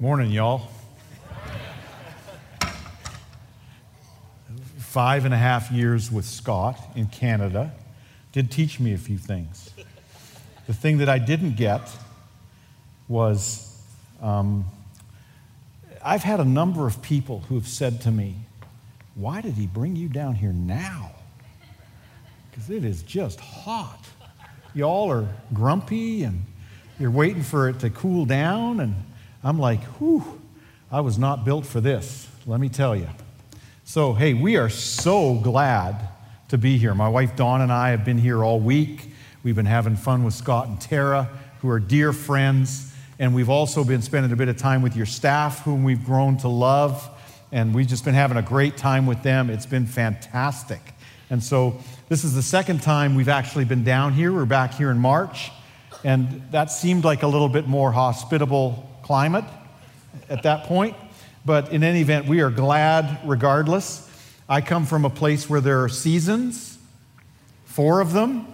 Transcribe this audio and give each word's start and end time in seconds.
Morning, 0.00 0.30
y'all. 0.30 0.68
Five 4.78 5.24
and 5.24 5.34
a 5.34 5.36
half 5.36 5.72
years 5.72 6.12
with 6.12 6.24
Scott 6.24 6.78
in 6.94 7.06
Canada 7.06 7.72
did 8.30 8.52
teach 8.52 8.78
me 8.78 8.94
a 8.94 8.96
few 8.96 9.18
things. 9.18 9.70
The 10.68 10.72
thing 10.72 10.98
that 10.98 11.08
I 11.08 11.18
didn't 11.18 11.56
get 11.56 11.90
was 13.08 13.76
um, 14.22 14.66
I've 16.00 16.22
had 16.22 16.38
a 16.38 16.44
number 16.44 16.86
of 16.86 17.02
people 17.02 17.40
who 17.48 17.56
have 17.56 17.66
said 17.66 18.00
to 18.02 18.12
me, 18.12 18.36
Why 19.16 19.40
did 19.40 19.54
he 19.54 19.66
bring 19.66 19.96
you 19.96 20.08
down 20.08 20.36
here 20.36 20.52
now? 20.52 21.10
Because 22.52 22.70
it 22.70 22.84
is 22.84 23.02
just 23.02 23.40
hot. 23.40 23.98
Y'all 24.74 25.10
are 25.10 25.26
grumpy 25.52 26.22
and 26.22 26.44
you're 27.00 27.10
waiting 27.10 27.42
for 27.42 27.68
it 27.68 27.80
to 27.80 27.90
cool 27.90 28.26
down. 28.26 28.78
And 28.78 28.94
I'm 29.42 29.58
like, 29.58 29.82
whew, 29.98 30.40
I 30.90 31.00
was 31.00 31.18
not 31.18 31.44
built 31.44 31.64
for 31.64 31.80
this, 31.80 32.28
let 32.46 32.58
me 32.58 32.68
tell 32.68 32.96
you. 32.96 33.08
So, 33.84 34.12
hey, 34.12 34.34
we 34.34 34.56
are 34.56 34.68
so 34.68 35.34
glad 35.34 36.08
to 36.48 36.58
be 36.58 36.76
here. 36.76 36.94
My 36.94 37.08
wife 37.08 37.36
Dawn 37.36 37.60
and 37.60 37.72
I 37.72 37.90
have 37.90 38.04
been 38.04 38.18
here 38.18 38.42
all 38.42 38.58
week. 38.58 39.10
We've 39.42 39.54
been 39.54 39.66
having 39.66 39.96
fun 39.96 40.24
with 40.24 40.34
Scott 40.34 40.66
and 40.66 40.80
Tara, 40.80 41.30
who 41.60 41.70
are 41.70 41.78
dear 41.78 42.12
friends. 42.12 42.92
And 43.18 43.34
we've 43.34 43.48
also 43.48 43.84
been 43.84 44.02
spending 44.02 44.32
a 44.32 44.36
bit 44.36 44.48
of 44.48 44.56
time 44.56 44.82
with 44.82 44.96
your 44.96 45.06
staff, 45.06 45.62
whom 45.62 45.84
we've 45.84 46.04
grown 46.04 46.36
to 46.38 46.48
love. 46.48 47.08
And 47.52 47.74
we've 47.74 47.86
just 47.86 48.04
been 48.04 48.14
having 48.14 48.36
a 48.36 48.42
great 48.42 48.76
time 48.76 49.06
with 49.06 49.22
them. 49.22 49.50
It's 49.50 49.66
been 49.66 49.86
fantastic. 49.86 50.80
And 51.30 51.42
so, 51.42 51.78
this 52.08 52.24
is 52.24 52.34
the 52.34 52.42
second 52.42 52.82
time 52.82 53.14
we've 53.14 53.28
actually 53.28 53.64
been 53.64 53.84
down 53.84 54.14
here. 54.14 54.32
We're 54.32 54.46
back 54.46 54.74
here 54.74 54.90
in 54.90 54.98
March. 54.98 55.50
And 56.04 56.42
that 56.50 56.70
seemed 56.70 57.04
like 57.04 57.22
a 57.22 57.26
little 57.26 57.48
bit 57.48 57.66
more 57.66 57.92
hospitable 57.92 58.88
climate 59.08 59.46
at 60.28 60.42
that 60.42 60.64
point. 60.64 60.94
But 61.42 61.72
in 61.72 61.82
any 61.82 62.02
event, 62.02 62.26
we 62.26 62.42
are 62.42 62.50
glad 62.50 63.20
regardless. 63.24 64.06
I 64.50 64.60
come 64.60 64.84
from 64.84 65.06
a 65.06 65.10
place 65.10 65.48
where 65.48 65.62
there 65.62 65.82
are 65.82 65.88
seasons, 65.88 66.76
four 67.64 68.02
of 68.02 68.12
them. 68.12 68.46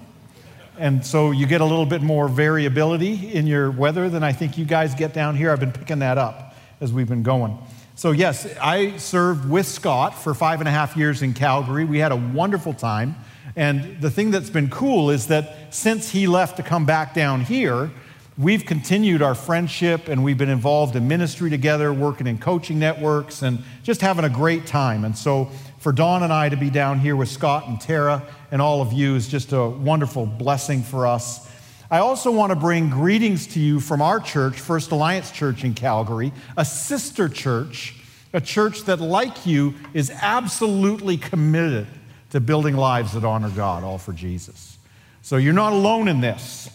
And 0.78 1.04
so 1.04 1.32
you 1.32 1.46
get 1.46 1.60
a 1.60 1.64
little 1.64 1.86
bit 1.86 2.02
more 2.02 2.28
variability 2.28 3.34
in 3.34 3.48
your 3.48 3.72
weather 3.72 4.08
than 4.08 4.22
I 4.22 4.30
think 4.30 4.56
you 4.56 4.64
guys 4.64 4.94
get 4.94 5.12
down 5.12 5.34
here. 5.34 5.50
I've 5.50 5.58
been 5.58 5.72
picking 5.72 5.98
that 5.98 6.18
up 6.18 6.54
as 6.80 6.92
we've 6.92 7.08
been 7.08 7.24
going. 7.24 7.58
So, 7.96 8.12
yes, 8.12 8.46
I 8.62 8.96
served 8.98 9.50
with 9.50 9.66
Scott 9.66 10.14
for 10.14 10.34
five 10.34 10.60
and 10.60 10.68
a 10.68 10.72
half 10.72 10.96
years 10.96 11.20
in 11.20 11.34
Calgary. 11.34 11.84
We 11.84 11.98
had 11.98 12.12
a 12.12 12.16
wonderful 12.16 12.74
time. 12.74 13.16
And 13.56 14.00
the 14.00 14.10
thing 14.10 14.30
that's 14.30 14.50
been 14.50 14.70
cool 14.70 15.10
is 15.10 15.26
that 15.26 15.74
since 15.74 16.10
he 16.10 16.28
left 16.28 16.58
to 16.58 16.62
come 16.62 16.86
back 16.86 17.12
down 17.12 17.40
here, 17.40 17.90
we've 18.36 18.64
continued 18.64 19.22
our 19.22 19.34
friendship 19.34 20.08
and 20.08 20.24
we've 20.24 20.38
been 20.38 20.48
involved 20.48 20.96
in 20.96 21.06
ministry 21.06 21.50
together, 21.50 21.92
working 21.92 22.26
in 22.26 22.38
coaching 22.38 22.78
networks, 22.78 23.42
and 23.42 23.62
just 23.82 24.00
having 24.00 24.24
a 24.24 24.30
great 24.30 24.66
time. 24.66 25.04
And 25.04 25.16
so, 25.16 25.50
for 25.78 25.92
Dawn 25.92 26.22
and 26.22 26.32
I 26.32 26.48
to 26.48 26.56
be 26.56 26.70
down 26.70 26.98
here 26.98 27.14
with 27.14 27.28
Scott 27.28 27.68
and 27.68 27.78
Tara 27.78 28.22
and 28.50 28.62
all 28.62 28.80
of 28.80 28.92
you 28.92 29.16
is 29.16 29.28
just 29.28 29.52
a 29.52 29.68
wonderful 29.68 30.24
blessing 30.24 30.82
for 30.82 31.06
us. 31.06 31.50
I 31.90 31.98
also 31.98 32.30
want 32.30 32.50
to 32.50 32.56
bring 32.56 32.88
greetings 32.88 33.46
to 33.48 33.60
you 33.60 33.78
from 33.80 34.00
our 34.00 34.18
church, 34.18 34.58
First 34.58 34.90
Alliance 34.92 35.30
Church 35.30 35.62
in 35.62 35.74
Calgary, 35.74 36.32
a 36.56 36.64
sister 36.64 37.28
church, 37.28 37.94
a 38.32 38.40
church 38.40 38.84
that, 38.84 39.00
like 39.00 39.44
you, 39.44 39.74
is 39.92 40.10
absolutely 40.10 41.18
committed 41.18 41.86
to 42.30 42.40
building 42.40 42.76
lives 42.76 43.12
that 43.12 43.22
honor 43.22 43.50
God, 43.50 43.84
all 43.84 43.98
for 43.98 44.12
Jesus. 44.12 44.78
So 45.20 45.36
you're 45.36 45.52
not 45.52 45.72
alone 45.72 46.08
in 46.08 46.20
this. 46.20 46.70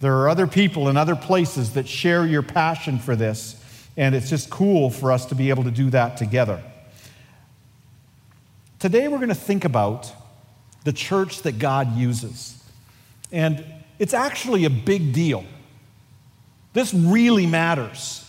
There 0.00 0.16
are 0.16 0.28
other 0.30 0.46
people 0.46 0.88
in 0.88 0.96
other 0.96 1.14
places 1.14 1.74
that 1.74 1.86
share 1.86 2.26
your 2.26 2.42
passion 2.42 2.98
for 2.98 3.14
this, 3.14 3.62
and 3.98 4.14
it's 4.14 4.30
just 4.30 4.48
cool 4.48 4.90
for 4.90 5.12
us 5.12 5.26
to 5.26 5.34
be 5.34 5.50
able 5.50 5.64
to 5.64 5.70
do 5.70 5.90
that 5.90 6.16
together. 6.16 6.62
Today, 8.78 9.08
we're 9.08 9.18
going 9.18 9.28
to 9.28 9.34
think 9.34 9.66
about 9.66 10.10
the 10.84 10.92
church 10.92 11.42
that 11.42 11.58
God 11.58 11.96
uses. 11.98 12.62
And 13.30 13.62
it's 13.98 14.14
actually 14.14 14.64
a 14.64 14.70
big 14.70 15.12
deal. 15.12 15.44
This 16.72 16.94
really 16.94 17.46
matters. 17.46 18.26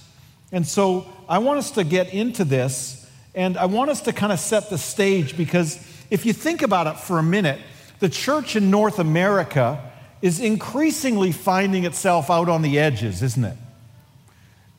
And 0.52 0.68
so 0.68 1.06
I 1.30 1.38
want 1.38 1.60
us 1.60 1.72
to 1.72 1.86
get 1.86 2.14
into 2.14 2.44
this, 2.44 3.10
and 3.34 3.58
I 3.58 3.66
want 3.68 3.90
us 3.90 4.02
to 4.02 4.14
kind 4.14 4.34
of 4.34 4.40
set 4.42 4.70
the 4.70 4.78
stage 4.78 5.38
because 5.38 5.80
if 6.10 6.26
you 6.26 6.34
think 6.34 6.62
about 6.64 6.88
it 6.88 7.00
for 7.00 7.18
a 7.18 7.24
minute, 7.24 7.62
the 8.00 8.10
church 8.10 8.58
in 8.58 8.70
North 8.70 9.00
America 9.00 9.91
is 10.22 10.40
increasingly 10.40 11.32
finding 11.32 11.86
itself 11.86 12.30
out 12.30 12.50
on 12.50 12.62
the 12.62 12.80
edges, 12.80 13.24
isn't 13.24 13.44
it? 13.44 13.58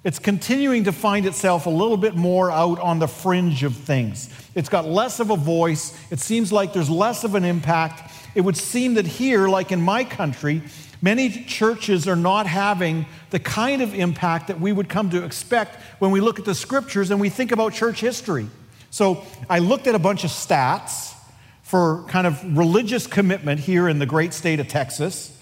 It's 0.05 0.19
continuing 0.19 0.85
to 0.85 0.93
find 0.93 1.27
itself 1.27 1.67
a 1.67 1.71
little 1.71 1.97
bit 1.97 2.17
more 2.17 2.51
out 2.51 2.81
on 2.81 2.99
the 2.99 3.07
fringe 3.07 3.63
of 3.63 3.77
things. 3.77 4.29
It's 4.55 4.69
got 4.69 4.85
less 4.85 5.21
of 5.21 5.31
a 5.31 5.37
voice. 5.37 5.97
It 6.11 6.19
seems 6.19 6.53
like 6.53 6.73
there's 6.73 6.91
less 6.91 7.23
of 7.23 7.37
an 7.37 7.45
impact. 7.45 8.13
It 8.35 8.41
would 8.41 8.57
seem 8.57 8.95
that 8.95 9.07
here, 9.07 9.49
like 9.49 9.71
in 9.71 9.81
my 9.81 10.03
country, 10.03 10.63
many 11.01 11.31
churches 11.45 12.09
are 12.09 12.17
not 12.17 12.47
having 12.47 13.07
the 13.31 13.39
kind 13.39 13.81
of 13.81 13.95
impact 13.95 14.49
that 14.49 14.61
we 14.61 14.73
would 14.73 14.89
come 14.89 15.11
to 15.11 15.25
expect 15.25 15.81
when 16.01 16.11
we 16.11 16.21
look 16.21 16.41
at 16.41 16.45
the 16.45 16.55
scriptures 16.55 17.13
and 17.13 17.21
we 17.21 17.29
think 17.29 17.53
about 17.53 17.73
church 17.73 18.01
history. 18.01 18.49
So 18.91 19.25
I 19.49 19.61
looked 19.61 19.87
at 19.87 19.95
a 19.95 20.01
bunch 20.01 20.25
of 20.25 20.31
stats 20.31 21.12
for 21.73 22.05
kind 22.07 22.27
of 22.27 22.59
religious 22.59 23.07
commitment 23.07 23.59
here 23.59 23.89
in 23.89 23.99
the 23.99 24.05
great 24.05 24.35
state 24.35 24.61
of 24.61 24.69
Texas 24.69 25.35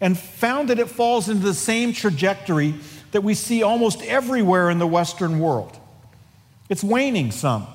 and 0.00 0.18
found 0.18 0.68
that 0.68 0.80
it 0.80 0.88
falls 0.88 1.28
into 1.28 1.44
the 1.44 1.54
same 1.54 1.92
trajectory 1.92 2.74
that 3.12 3.20
we 3.20 3.34
see 3.34 3.62
almost 3.62 4.02
everywhere 4.02 4.68
in 4.68 4.80
the 4.80 4.86
Western 4.86 5.38
world. 5.38 5.78
It's 6.68 6.82
waning 6.82 7.30
some. 7.30 7.68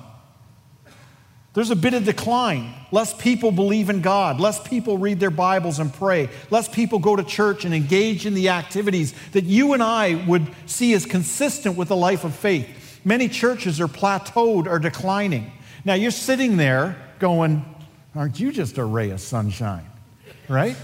There's 1.54 1.70
a 1.70 1.74
bit 1.74 1.94
of 1.94 2.04
decline. 2.04 2.74
Less 2.90 3.14
people 3.14 3.50
believe 3.50 3.88
in 3.88 4.02
God. 4.02 4.38
Less 4.38 4.62
people 4.62 4.98
read 4.98 5.18
their 5.18 5.30
Bibles 5.30 5.78
and 5.78 5.90
pray. 5.90 6.28
Less 6.50 6.68
people 6.68 6.98
go 6.98 7.16
to 7.16 7.24
church 7.24 7.64
and 7.64 7.72
engage 7.72 8.26
in 8.26 8.34
the 8.34 8.50
activities 8.50 9.14
that 9.32 9.44
you 9.44 9.72
and 9.72 9.82
I 9.82 10.22
would 10.26 10.46
see 10.66 10.92
as 10.92 11.06
consistent 11.06 11.78
with 11.78 11.90
a 11.90 11.94
life 11.94 12.24
of 12.24 12.36
faith. 12.36 13.00
Many 13.06 13.30
churches 13.30 13.80
are 13.80 13.88
plateaued 13.88 14.66
or 14.66 14.78
declining. 14.78 15.50
Now 15.86 15.94
you're 15.94 16.10
sitting 16.10 16.58
there 16.58 16.94
going, 17.18 17.64
Aren't 18.14 18.38
you 18.38 18.52
just 18.52 18.78
a 18.78 18.84
ray 18.84 19.10
of 19.10 19.20
sunshine? 19.20 19.86
Right? 20.48 20.76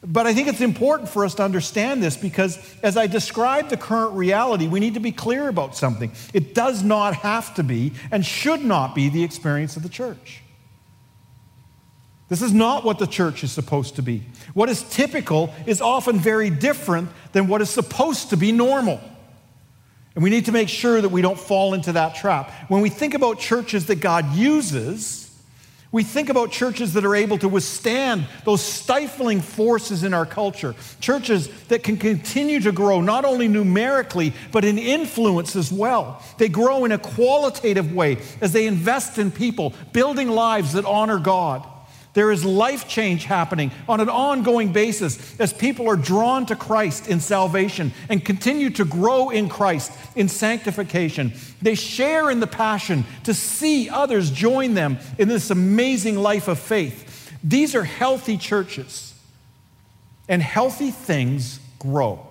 But 0.00 0.26
I 0.26 0.34
think 0.34 0.48
it's 0.48 0.60
important 0.60 1.08
for 1.08 1.24
us 1.24 1.34
to 1.34 1.42
understand 1.42 2.02
this 2.02 2.16
because 2.16 2.58
as 2.82 2.96
I 2.96 3.08
describe 3.08 3.68
the 3.68 3.76
current 3.76 4.14
reality, 4.14 4.68
we 4.68 4.78
need 4.78 4.94
to 4.94 5.00
be 5.00 5.10
clear 5.10 5.48
about 5.48 5.76
something. 5.76 6.12
It 6.32 6.54
does 6.54 6.82
not 6.84 7.16
have 7.16 7.54
to 7.56 7.64
be 7.64 7.92
and 8.10 8.24
should 8.24 8.64
not 8.64 8.94
be 8.94 9.08
the 9.08 9.24
experience 9.24 9.76
of 9.76 9.82
the 9.82 9.88
church. 9.88 10.42
This 12.28 12.42
is 12.42 12.52
not 12.52 12.84
what 12.84 12.98
the 12.98 13.06
church 13.06 13.42
is 13.42 13.50
supposed 13.50 13.96
to 13.96 14.02
be. 14.02 14.22
What 14.54 14.68
is 14.68 14.82
typical 14.82 15.52
is 15.66 15.80
often 15.80 16.18
very 16.18 16.50
different 16.50 17.08
than 17.32 17.48
what 17.48 17.60
is 17.60 17.70
supposed 17.70 18.30
to 18.30 18.36
be 18.36 18.52
normal. 18.52 19.00
And 20.14 20.22
we 20.22 20.30
need 20.30 20.44
to 20.44 20.52
make 20.52 20.68
sure 20.68 21.00
that 21.00 21.08
we 21.08 21.22
don't 21.22 21.38
fall 21.38 21.74
into 21.74 21.92
that 21.92 22.14
trap. 22.16 22.50
When 22.68 22.82
we 22.82 22.90
think 22.90 23.14
about 23.14 23.38
churches 23.38 23.86
that 23.86 23.96
God 23.96 24.34
uses, 24.34 25.27
we 25.90 26.02
think 26.02 26.28
about 26.28 26.50
churches 26.50 26.92
that 26.92 27.04
are 27.04 27.14
able 27.14 27.38
to 27.38 27.48
withstand 27.48 28.26
those 28.44 28.62
stifling 28.62 29.40
forces 29.40 30.04
in 30.04 30.12
our 30.12 30.26
culture, 30.26 30.74
churches 31.00 31.48
that 31.68 31.82
can 31.82 31.96
continue 31.96 32.60
to 32.60 32.72
grow 32.72 33.00
not 33.00 33.24
only 33.24 33.48
numerically, 33.48 34.34
but 34.52 34.66
in 34.66 34.78
influence 34.78 35.56
as 35.56 35.72
well. 35.72 36.22
They 36.36 36.50
grow 36.50 36.84
in 36.84 36.92
a 36.92 36.98
qualitative 36.98 37.94
way 37.94 38.18
as 38.42 38.52
they 38.52 38.66
invest 38.66 39.16
in 39.16 39.30
people, 39.30 39.72
building 39.92 40.28
lives 40.28 40.74
that 40.74 40.84
honor 40.84 41.18
God. 41.18 41.66
There 42.18 42.32
is 42.32 42.44
life 42.44 42.88
change 42.88 43.26
happening 43.26 43.70
on 43.88 44.00
an 44.00 44.08
ongoing 44.08 44.72
basis 44.72 45.38
as 45.38 45.52
people 45.52 45.88
are 45.88 45.94
drawn 45.94 46.46
to 46.46 46.56
Christ 46.56 47.06
in 47.06 47.20
salvation 47.20 47.92
and 48.08 48.24
continue 48.24 48.70
to 48.70 48.84
grow 48.84 49.30
in 49.30 49.48
Christ 49.48 49.92
in 50.16 50.28
sanctification. 50.28 51.32
They 51.62 51.76
share 51.76 52.28
in 52.28 52.40
the 52.40 52.48
passion 52.48 53.04
to 53.22 53.32
see 53.32 53.88
others 53.88 54.32
join 54.32 54.74
them 54.74 54.98
in 55.16 55.28
this 55.28 55.50
amazing 55.50 56.16
life 56.16 56.48
of 56.48 56.58
faith. 56.58 57.30
These 57.44 57.76
are 57.76 57.84
healthy 57.84 58.36
churches, 58.36 59.14
and 60.28 60.42
healthy 60.42 60.90
things 60.90 61.60
grow. 61.78 62.26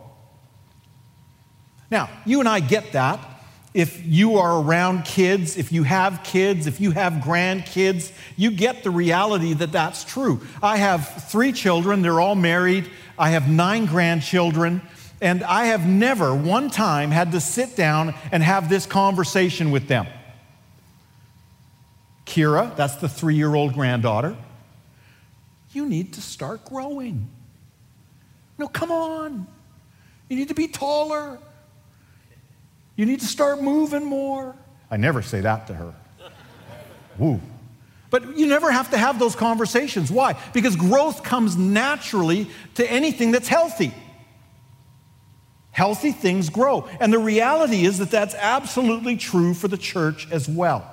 Now, 1.89 2.09
you 2.25 2.41
and 2.41 2.49
I 2.49 2.59
get 2.59 2.91
that 2.91 3.36
if 3.77 4.03
you 4.07 4.37
are 4.39 4.59
around 4.59 5.05
kids, 5.05 5.55
if 5.55 5.71
you 5.71 5.83
have 5.83 6.23
kids, 6.23 6.65
if 6.65 6.81
you 6.81 6.89
have 6.89 7.13
grandkids, 7.13 8.11
you 8.35 8.49
get 8.49 8.83
the 8.83 8.89
reality 8.89 9.53
that 9.53 9.71
that's 9.71 10.03
true. 10.03 10.41
I 10.63 10.77
have 10.77 11.29
three 11.29 11.51
children, 11.51 12.01
they're 12.01 12.19
all 12.19 12.33
married. 12.33 12.89
I 13.19 13.29
have 13.29 13.47
nine 13.47 13.85
grandchildren, 13.85 14.81
and 15.21 15.43
I 15.43 15.65
have 15.65 15.85
never 15.85 16.33
one 16.33 16.71
time 16.71 17.11
had 17.11 17.33
to 17.33 17.39
sit 17.39 17.75
down 17.75 18.15
and 18.31 18.41
have 18.41 18.67
this 18.67 18.87
conversation 18.87 19.69
with 19.69 19.87
them. 19.87 20.07
Kira, 22.25 22.75
that's 22.75 22.95
the 22.95 23.07
three 23.07 23.35
year 23.35 23.53
old 23.53 23.75
granddaughter, 23.75 24.35
you 25.71 25.85
need 25.85 26.13
to 26.13 26.21
start 26.21 26.65
growing. 26.65 27.29
No, 28.57 28.67
come 28.67 28.91
on. 28.91 29.45
You 30.29 30.35
need 30.35 30.47
to 30.47 30.55
be 30.55 30.67
taller. 30.67 31.37
You 32.97 33.05
need 33.05 33.21
to 33.21 33.25
start 33.25 33.61
moving 33.61 34.03
more. 34.03 34.55
I 34.91 34.97
never 34.97 35.21
say 35.21 35.39
that 35.41 35.67
to 35.67 35.73
her. 35.75 35.93
Woo. 37.17 37.39
But 38.09 38.37
you 38.37 38.47
never 38.47 38.71
have 38.71 38.89
to 38.91 38.97
have 38.97 39.19
those 39.19 39.35
conversations. 39.35 40.11
Why? 40.11 40.37
Because 40.53 40.75
growth 40.75 41.23
comes 41.23 41.55
naturally 41.55 42.49
to 42.75 42.91
anything 42.91 43.31
that's 43.31 43.47
healthy. 43.47 43.93
Healthy 45.71 46.11
things 46.11 46.49
grow. 46.49 46.87
And 46.99 47.13
the 47.13 47.19
reality 47.19 47.85
is 47.85 47.99
that 47.99 48.09
that's 48.09 48.33
absolutely 48.33 49.15
true 49.15 49.53
for 49.53 49.67
the 49.67 49.77
church 49.77 50.27
as 50.31 50.49
well. 50.49 50.91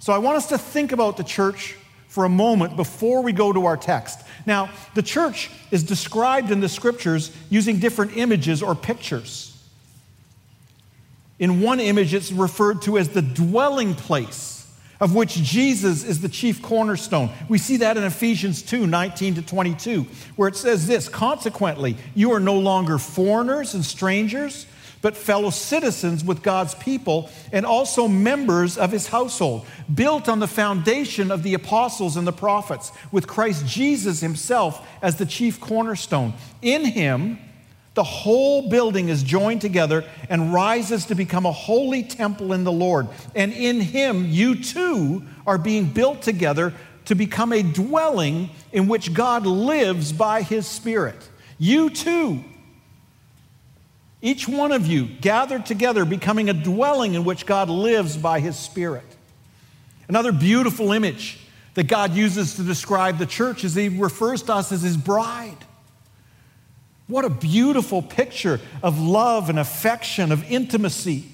So 0.00 0.12
I 0.12 0.18
want 0.18 0.36
us 0.36 0.48
to 0.48 0.58
think 0.58 0.90
about 0.90 1.16
the 1.16 1.22
church 1.22 1.76
for 2.08 2.24
a 2.24 2.28
moment 2.28 2.74
before 2.74 3.22
we 3.22 3.32
go 3.32 3.52
to 3.52 3.66
our 3.66 3.76
text. 3.76 4.20
Now, 4.46 4.70
the 4.94 5.02
church 5.02 5.48
is 5.70 5.84
described 5.84 6.50
in 6.50 6.58
the 6.58 6.68
scriptures 6.68 7.30
using 7.50 7.78
different 7.78 8.16
images 8.16 8.62
or 8.62 8.74
pictures. 8.74 9.51
In 11.42 11.60
one 11.60 11.80
image, 11.80 12.14
it's 12.14 12.30
referred 12.30 12.82
to 12.82 12.96
as 12.98 13.08
the 13.08 13.20
dwelling 13.20 13.96
place 13.96 14.64
of 15.00 15.12
which 15.12 15.34
Jesus 15.34 16.04
is 16.04 16.20
the 16.20 16.28
chief 16.28 16.62
cornerstone. 16.62 17.30
We 17.48 17.58
see 17.58 17.78
that 17.78 17.96
in 17.96 18.04
Ephesians 18.04 18.62
2 18.62 18.86
19 18.86 19.34
to 19.34 19.42
22, 19.42 20.06
where 20.36 20.46
it 20.46 20.54
says 20.54 20.86
this 20.86 21.08
Consequently, 21.08 21.96
you 22.14 22.30
are 22.30 22.38
no 22.38 22.56
longer 22.56 22.96
foreigners 22.96 23.74
and 23.74 23.84
strangers, 23.84 24.68
but 25.00 25.16
fellow 25.16 25.50
citizens 25.50 26.24
with 26.24 26.44
God's 26.44 26.76
people 26.76 27.28
and 27.50 27.66
also 27.66 28.06
members 28.06 28.78
of 28.78 28.92
his 28.92 29.08
household, 29.08 29.66
built 29.92 30.28
on 30.28 30.38
the 30.38 30.46
foundation 30.46 31.32
of 31.32 31.42
the 31.42 31.54
apostles 31.54 32.16
and 32.16 32.24
the 32.24 32.32
prophets, 32.32 32.92
with 33.10 33.26
Christ 33.26 33.66
Jesus 33.66 34.20
himself 34.20 34.86
as 35.02 35.16
the 35.16 35.26
chief 35.26 35.58
cornerstone. 35.58 36.34
In 36.62 36.84
him, 36.84 37.40
the 37.94 38.04
whole 38.04 38.70
building 38.70 39.10
is 39.10 39.22
joined 39.22 39.60
together 39.60 40.04
and 40.30 40.52
rises 40.52 41.06
to 41.06 41.14
become 41.14 41.44
a 41.44 41.52
holy 41.52 42.02
temple 42.02 42.52
in 42.52 42.64
the 42.64 42.72
Lord. 42.72 43.08
And 43.34 43.52
in 43.52 43.80
Him, 43.80 44.26
you 44.26 44.62
too 44.62 45.24
are 45.46 45.58
being 45.58 45.86
built 45.86 46.22
together 46.22 46.72
to 47.04 47.14
become 47.14 47.52
a 47.52 47.62
dwelling 47.62 48.50
in 48.72 48.88
which 48.88 49.12
God 49.12 49.44
lives 49.44 50.12
by 50.12 50.42
His 50.42 50.66
Spirit. 50.66 51.28
You 51.58 51.90
too, 51.90 52.42
each 54.22 54.48
one 54.48 54.72
of 54.72 54.86
you 54.86 55.06
gathered 55.20 55.66
together, 55.66 56.04
becoming 56.04 56.48
a 56.48 56.54
dwelling 56.54 57.14
in 57.14 57.24
which 57.24 57.44
God 57.44 57.68
lives 57.68 58.16
by 58.16 58.40
His 58.40 58.56
Spirit. 58.56 59.04
Another 60.08 60.32
beautiful 60.32 60.92
image 60.92 61.38
that 61.74 61.88
God 61.88 62.14
uses 62.14 62.54
to 62.54 62.62
describe 62.62 63.18
the 63.18 63.26
church 63.26 63.64
is 63.64 63.74
He 63.74 63.88
refers 63.88 64.42
to 64.44 64.54
us 64.54 64.72
as 64.72 64.82
His 64.82 64.96
bride. 64.96 65.56
What 67.08 67.24
a 67.24 67.30
beautiful 67.30 68.02
picture 68.02 68.60
of 68.82 69.00
love 69.00 69.50
and 69.50 69.58
affection, 69.58 70.32
of 70.32 70.44
intimacy. 70.50 71.24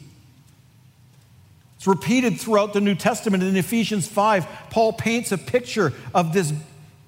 It's 1.77 1.87
repeated 1.87 2.41
throughout 2.41 2.73
the 2.73 2.81
New 2.81 2.97
Testament. 2.97 3.43
In 3.43 3.57
Ephesians 3.57 4.09
5, 4.09 4.47
Paul 4.71 4.93
paints 4.93 5.31
a 5.31 5.39
picture 5.39 5.93
of 6.13 6.33
this 6.33 6.53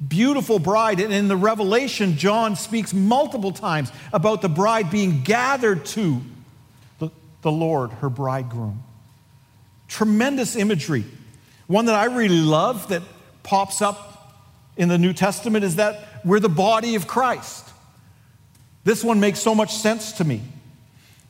beautiful 0.06 0.58
bride. 0.58 1.00
And 1.00 1.12
in 1.12 1.26
the 1.26 1.36
Revelation, 1.36 2.16
John 2.16 2.54
speaks 2.54 2.94
multiple 2.94 3.50
times 3.50 3.90
about 4.12 4.42
the 4.42 4.48
bride 4.48 4.90
being 4.90 5.22
gathered 5.22 5.84
to 5.86 6.20
the, 7.42 7.50
Lord, 7.50 7.90
her 7.90 8.10
bridegroom. 8.10 8.82
Tremendous 9.88 10.54
imagery. 10.54 11.04
One 11.66 11.86
that 11.86 11.94
I 11.94 12.04
really 12.04 12.40
love 12.40 12.88
that 12.88 13.02
pops 13.42 13.80
up 13.82 14.36
in 14.76 14.88
the 14.88 14.98
New 14.98 15.14
Testament 15.14 15.64
is 15.64 15.76
that 15.76 16.06
we're 16.24 16.38
the 16.38 16.48
body 16.48 16.94
of 16.94 17.06
Christ. 17.06 17.69
This 18.84 19.04
one 19.04 19.20
makes 19.20 19.40
so 19.40 19.54
much 19.54 19.74
sense 19.74 20.12
to 20.12 20.24
me. 20.24 20.40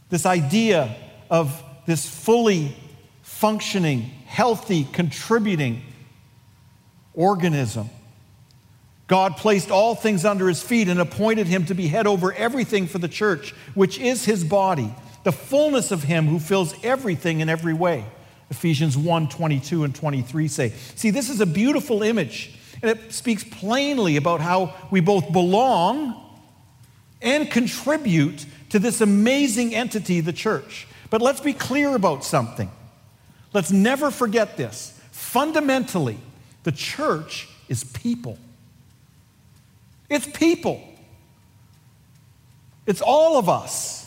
This 0.09 0.27
idea 0.27 0.95
of 1.29 1.63
this 1.87 2.09
fully 2.09 2.77
functioning, 3.23 4.03
healthy, 4.27 4.85
contributing 4.93 5.83
organism. 7.15 7.91
God 9.07 9.37
placed 9.37 9.71
all 9.71 9.97
things 9.97 10.25
under 10.25 10.47
his 10.47 10.63
feet 10.63 10.89
and 10.89 11.01
appointed 11.01 11.49
him 11.49 11.65
to 11.67 11.75
be 11.75 11.89
head 11.89 12.07
over 12.07 12.33
everything 12.33 12.87
for 12.87 12.99
the 12.99 13.09
church, 13.09 13.53
which 13.75 13.99
is 13.99 14.25
his 14.25 14.45
body, 14.45 14.95
the 15.25 15.33
fullness 15.33 15.91
of 15.91 16.05
him 16.05 16.27
who 16.27 16.39
fills 16.39 16.75
everything 16.85 17.41
in 17.41 17.49
every 17.49 17.75
way. 17.75 18.05
Ephesians 18.51 18.97
1 18.97 19.29
22 19.29 19.85
and 19.85 19.95
23 19.95 20.49
say. 20.49 20.69
See, 20.95 21.11
this 21.11 21.29
is 21.29 21.41
a 21.41 21.47
beautiful 21.47 22.03
image, 22.03 22.57
and 22.83 22.91
it 22.91 23.13
speaks 23.13 23.43
plainly 23.43 24.17
about 24.17 24.41
how 24.41 24.75
we 24.91 25.01
both 25.01 25.33
belong 25.33 26.30
and 27.23 27.51
contribute 27.51 28.47
to 28.71 28.79
this 28.79 29.01
amazing 29.01 29.75
entity, 29.75 30.21
the 30.21 30.33
church. 30.33 30.87
But 31.11 31.21
let's 31.21 31.41
be 31.41 31.53
clear 31.53 31.95
about 31.95 32.25
something. 32.25 32.71
Let's 33.53 33.73
never 33.73 34.11
forget 34.11 34.57
this. 34.57 34.99
Fundamentally, 35.11 36.19
the 36.63 36.73
church 36.73 37.49
is 37.69 37.85
people. 37.85 38.39
It's 40.09 40.27
people. 40.27 40.83
It's 42.87 43.01
all 43.01 43.39
of 43.39 43.49
us. 43.49 43.99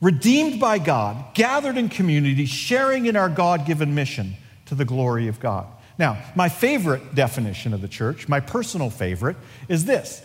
Redeemed 0.00 0.60
by 0.60 0.78
God, 0.78 1.34
gathered 1.34 1.76
in 1.76 1.88
community, 1.88 2.46
sharing 2.46 3.06
in 3.06 3.16
our 3.16 3.28
God 3.28 3.66
given 3.66 3.94
mission 3.94 4.36
to 4.66 4.74
the 4.74 4.84
glory 4.84 5.28
of 5.28 5.40
God. 5.40 5.66
Now, 5.98 6.22
my 6.36 6.48
favorite 6.48 7.14
definition 7.14 7.74
of 7.74 7.80
the 7.80 7.88
church, 7.88 8.28
my 8.28 8.38
personal 8.38 8.90
favorite, 8.90 9.36
is 9.68 9.84
this 9.84 10.22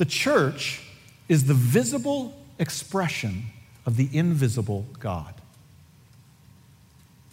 the 0.00 0.06
church 0.06 0.80
is 1.28 1.44
the 1.44 1.52
visible 1.52 2.34
expression 2.58 3.44
of 3.84 3.98
the 3.98 4.08
invisible 4.14 4.86
God. 4.98 5.34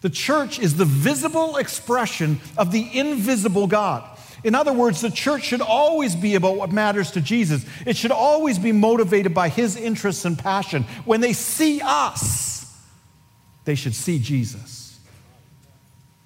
The 0.02 0.10
church 0.10 0.60
is 0.60 0.76
the 0.76 0.84
visible 0.84 1.56
expression 1.56 2.42
of 2.58 2.74
the 2.74 2.86
invisible 3.00 3.68
God. 3.68 4.04
In 4.44 4.54
other 4.54 4.74
words, 4.74 5.00
the 5.00 5.10
church 5.10 5.46
should 5.46 5.62
always 5.62 6.14
be 6.14 6.36
about 6.36 6.58
what 6.58 6.70
matters 6.70 7.12
to 7.12 7.22
Jesus. 7.22 7.66
It 7.86 7.96
should 7.96 8.12
always 8.12 8.60
be 8.60 8.74
motivated 8.74 9.34
by 9.34 9.48
his 9.48 9.78
interests 9.78 10.26
and 10.26 10.38
passion. 10.38 10.84
When 11.06 11.22
they 11.22 11.32
see 11.32 11.80
us, 11.82 12.70
they 13.64 13.76
should 13.76 13.96
see 13.96 14.20
Jesus. 14.20 15.00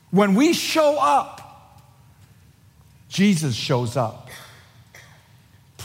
When 0.10 0.34
we 0.34 0.54
show 0.54 0.98
up, 1.00 1.84
Jesus 3.10 3.54
shows 3.54 3.96
up 3.96 4.32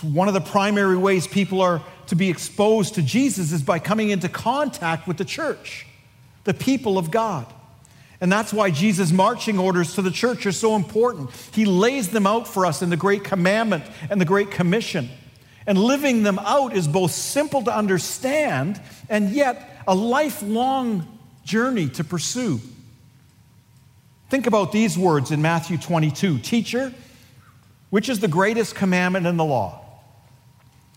one 0.02 0.28
of 0.28 0.34
the 0.34 0.40
primary 0.40 0.96
ways 0.96 1.26
people 1.26 1.60
are 1.60 1.82
to 2.06 2.14
be 2.14 2.30
exposed 2.30 2.94
to 2.94 3.02
Jesus 3.02 3.52
is 3.52 3.62
by 3.62 3.78
coming 3.78 4.10
into 4.10 4.28
contact 4.28 5.06
with 5.06 5.16
the 5.16 5.24
church, 5.24 5.86
the 6.44 6.54
people 6.54 6.98
of 6.98 7.10
God. 7.10 7.46
And 8.20 8.32
that's 8.32 8.52
why 8.52 8.70
Jesus' 8.70 9.12
marching 9.12 9.58
orders 9.58 9.94
to 9.94 10.02
the 10.02 10.10
church 10.10 10.46
are 10.46 10.52
so 10.52 10.74
important. 10.74 11.30
He 11.52 11.66
lays 11.66 12.08
them 12.08 12.26
out 12.26 12.48
for 12.48 12.64
us 12.64 12.80
in 12.80 12.90
the 12.90 12.96
Great 12.96 13.24
Commandment 13.24 13.84
and 14.08 14.20
the 14.20 14.24
Great 14.24 14.50
Commission. 14.50 15.10
And 15.66 15.76
living 15.76 16.22
them 16.22 16.38
out 16.38 16.74
is 16.74 16.88
both 16.88 17.10
simple 17.10 17.62
to 17.64 17.76
understand 17.76 18.80
and 19.08 19.30
yet 19.30 19.82
a 19.86 19.94
lifelong 19.94 21.06
journey 21.44 21.88
to 21.90 22.04
pursue. 22.04 22.60
Think 24.30 24.46
about 24.46 24.72
these 24.72 24.96
words 24.96 25.30
in 25.30 25.42
Matthew 25.42 25.76
22 25.76 26.38
Teacher, 26.38 26.92
which 27.90 28.08
is 28.08 28.20
the 28.20 28.28
greatest 28.28 28.74
commandment 28.74 29.26
in 29.26 29.36
the 29.36 29.44
law? 29.44 29.85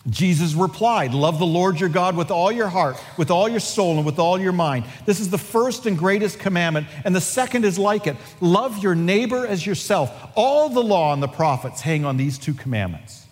Jesus 0.08 0.53
replied, 0.53 1.13
Love 1.13 1.39
the 1.39 1.46
Lord 1.46 1.79
your 1.79 1.89
God 1.89 2.15
with 2.15 2.32
all 2.32 2.51
your 2.51 2.70
heart, 2.70 2.98
with 3.18 3.29
all 3.29 3.50
your 3.50 3.60
soul, 3.60 3.98
and 3.98 4.06
with 4.06 4.18
all 4.18 4.39
your 4.39 4.53
mind. 4.53 4.86
This 5.06 5.20
is 5.20 5.29
the 5.29 5.38
first 5.38 5.86
and 5.86 5.98
greatest 5.98 6.39
commandment, 6.39 6.88
and 7.03 7.13
the 7.13 7.22
second 7.22 7.65
is 7.65 7.77
like 7.77 8.08
it 8.08 8.15
love 8.39 8.82
your 8.82 8.96
neighbor 8.96 9.46
as 9.46 9.65
yourself. 9.65 10.12
All 10.36 10.70
the 10.70 10.84
law 10.84 11.12
and 11.12 11.22
the 11.22 11.27
prophets 11.27 11.82
hang 11.82 12.06
on 12.06 12.15
these 12.15 12.38
two 12.38 12.53
commandments. 12.53 13.25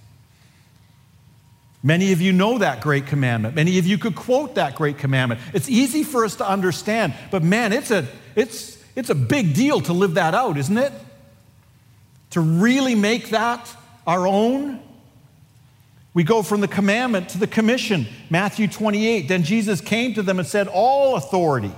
Many 1.83 2.11
of 2.11 2.19
you 2.19 2.33
know 2.33 2.57
that 2.57 2.81
great 2.81 3.07
commandment. 3.07 3.55
Many 3.55 3.79
of 3.79 3.87
you 3.87 3.97
could 3.97 4.15
quote 4.15 4.55
that 4.55 4.75
great 4.75 4.97
commandment. 4.97 5.39
It's 5.53 5.69
easy 5.69 6.03
for 6.03 6.25
us 6.25 6.35
to 6.37 6.47
understand, 6.47 7.13
but 7.31 7.43
man, 7.43 7.71
it's 7.71 7.91
a, 7.91 8.07
it's, 8.35 8.83
it's 8.95 9.09
a 9.09 9.15
big 9.15 9.53
deal 9.53 9.79
to 9.81 9.93
live 9.93 10.15
that 10.15 10.35
out, 10.35 10.57
isn't 10.57 10.77
it? 10.77 10.91
To 12.31 12.41
really 12.41 12.93
make 12.93 13.29
that 13.29 13.73
our 14.05 14.27
own 14.27 14.81
we 16.17 16.23
go 16.23 16.41
from 16.41 16.61
the 16.61 16.67
commandment 16.67 17.29
to 17.29 17.37
the 17.37 17.45
commission. 17.45 18.07
Matthew 18.31 18.67
28. 18.67 19.27
Then 19.27 19.43
Jesus 19.43 19.81
came 19.81 20.15
to 20.15 20.23
them 20.23 20.39
and 20.39 20.47
said, 20.47 20.67
All 20.67 21.15
authority 21.15 21.71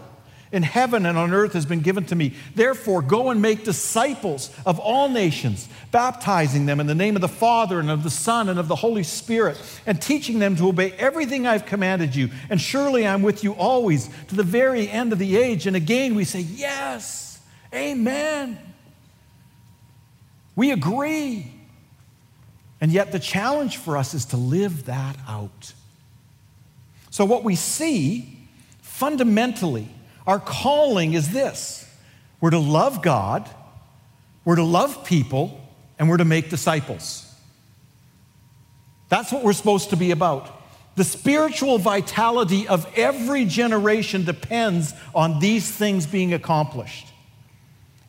in 0.53 0.63
heaven 0.63 1.05
and 1.05 1.17
on 1.17 1.33
earth 1.33 1.51
has 1.51 1.65
been 1.65 1.81
given 1.81 2.05
to 2.05 2.15
me. 2.15 2.33
Therefore, 2.55 3.01
go 3.01 3.31
and 3.31 3.41
make 3.41 3.65
disciples 3.65 4.49
of 4.65 4.79
all 4.79 5.09
nations, 5.09 5.67
baptizing 5.91 6.67
them 6.67 6.79
in 6.79 6.87
the 6.87 6.95
name 6.95 7.17
of 7.17 7.21
the 7.21 7.27
Father 7.27 7.81
and 7.81 7.91
of 7.91 8.03
the 8.03 8.09
Son 8.09 8.47
and 8.47 8.57
of 8.57 8.69
the 8.69 8.77
Holy 8.77 9.03
Spirit, 9.03 9.61
and 9.85 10.01
teaching 10.01 10.39
them 10.39 10.55
to 10.55 10.69
obey 10.69 10.93
everything 10.93 11.45
I've 11.45 11.65
commanded 11.65 12.15
you. 12.15 12.29
And 12.49 12.61
surely 12.61 13.05
I'm 13.05 13.23
with 13.23 13.43
you 13.43 13.51
always 13.55 14.09
to 14.29 14.35
the 14.35 14.43
very 14.43 14.87
end 14.87 15.11
of 15.11 15.19
the 15.19 15.35
age. 15.35 15.67
And 15.67 15.75
again, 15.75 16.15
we 16.15 16.23
say, 16.23 16.39
Yes, 16.39 17.41
amen. 17.73 18.57
We 20.55 20.71
agree. 20.71 21.58
And 22.81 22.91
yet, 22.91 23.11
the 23.11 23.19
challenge 23.19 23.77
for 23.77 23.97
us 23.97 24.13
is 24.13 24.25
to 24.25 24.37
live 24.37 24.85
that 24.85 25.17
out. 25.27 25.73
So, 27.09 27.25
what 27.25 27.43
we 27.43 27.55
see 27.55 28.39
Fundamentally, 28.99 29.87
our 30.27 30.41
calling 30.41 31.13
is 31.13 31.31
this 31.31 31.89
we're 32.41 32.49
to 32.49 32.59
love 32.59 33.01
God, 33.01 33.49
we're 34.43 34.57
to 34.57 34.63
love 34.63 35.05
people, 35.05 35.61
and 35.97 36.09
we're 36.09 36.17
to 36.17 36.25
make 36.25 36.49
disciples. 36.49 37.25
That's 39.07 39.31
what 39.31 39.45
we're 39.45 39.53
supposed 39.53 39.91
to 39.91 39.95
be 39.95 40.11
about. 40.11 40.53
The 40.97 41.05
spiritual 41.05 41.77
vitality 41.77 42.67
of 42.67 42.91
every 42.97 43.45
generation 43.45 44.25
depends 44.25 44.93
on 45.15 45.39
these 45.39 45.71
things 45.71 46.05
being 46.05 46.33
accomplished. 46.33 47.07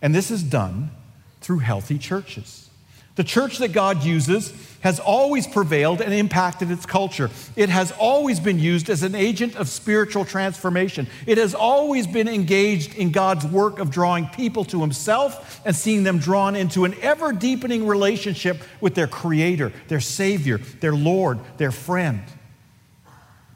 And 0.02 0.12
this 0.12 0.32
is 0.32 0.42
done 0.42 0.90
through 1.40 1.60
healthy 1.60 1.98
churches. 1.98 2.68
The 3.16 3.24
church 3.24 3.58
that 3.58 3.72
God 3.72 4.02
uses 4.04 4.52
has 4.80 4.98
always 4.98 5.46
prevailed 5.46 6.00
and 6.00 6.12
impacted 6.12 6.70
its 6.70 6.86
culture. 6.86 7.28
It 7.54 7.68
has 7.68 7.92
always 7.92 8.40
been 8.40 8.58
used 8.58 8.88
as 8.88 9.02
an 9.02 9.14
agent 9.14 9.56
of 9.56 9.68
spiritual 9.68 10.24
transformation. 10.24 11.06
It 11.26 11.36
has 11.36 11.54
always 11.54 12.06
been 12.06 12.28
engaged 12.28 12.94
in 12.94 13.12
God's 13.12 13.44
work 13.46 13.78
of 13.78 13.90
drawing 13.90 14.26
people 14.28 14.64
to 14.66 14.80
Himself 14.80 15.60
and 15.66 15.76
seeing 15.76 16.02
them 16.02 16.18
drawn 16.18 16.56
into 16.56 16.84
an 16.84 16.94
ever 17.02 17.32
deepening 17.32 17.86
relationship 17.86 18.62
with 18.80 18.94
their 18.94 19.06
Creator, 19.06 19.72
their 19.88 20.00
Savior, 20.00 20.58
their 20.80 20.94
Lord, 20.94 21.40
their 21.58 21.72
friend. 21.72 22.22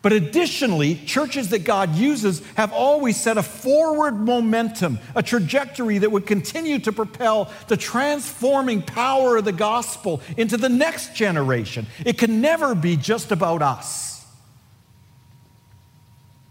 But 0.04 0.12
additionally, 0.12 0.96
churches 0.96 1.48
that 1.48 1.64
God 1.64 1.94
uses 1.94 2.42
have 2.56 2.74
always 2.74 3.18
set 3.18 3.38
a 3.38 3.42
forward 3.42 4.20
momentum, 4.20 4.98
a 5.16 5.22
trajectory 5.22 5.96
that 5.96 6.12
would 6.12 6.26
continue 6.26 6.78
to 6.80 6.92
propel 6.92 7.50
the 7.68 7.78
transforming 7.78 8.82
power 8.82 9.38
of 9.38 9.46
the 9.46 9.52
gospel 9.52 10.20
into 10.36 10.58
the 10.58 10.68
next 10.68 11.14
generation. 11.14 11.86
It 12.04 12.18
can 12.18 12.42
never 12.42 12.74
be 12.74 12.98
just 12.98 13.32
about 13.32 13.62
us. 13.62 14.26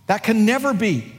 That 0.07 0.23
can 0.23 0.47
never 0.47 0.73
be. 0.73 1.13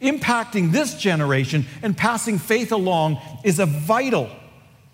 Impacting 0.00 0.72
this 0.72 0.94
generation 0.94 1.66
and 1.82 1.94
passing 1.94 2.38
faith 2.38 2.72
along 2.72 3.20
is 3.44 3.58
a 3.58 3.66
vital 3.66 4.30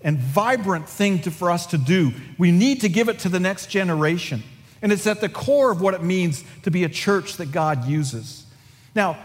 and 0.02 0.18
vibrant 0.18 0.88
thing 0.88 1.20
to, 1.20 1.30
for 1.30 1.52
us 1.52 1.66
to 1.66 1.78
do. 1.78 2.11
We 2.37 2.50
need 2.50 2.80
to 2.80 2.88
give 2.88 3.09
it 3.09 3.20
to 3.20 3.28
the 3.28 3.38
next 3.38 3.66
generation. 3.66 4.42
And 4.83 4.93
it's 4.93 5.07
at 5.07 5.21
the 5.21 5.29
core 5.29 5.71
of 5.71 5.81
what 5.81 5.95
it 5.95 6.03
means 6.03 6.45
to 6.63 6.71
be 6.71 6.85
a 6.85 6.89
church 6.89 7.37
that 7.37 7.53
God 7.53 7.87
uses. 7.87 8.45
Now, 8.95 9.19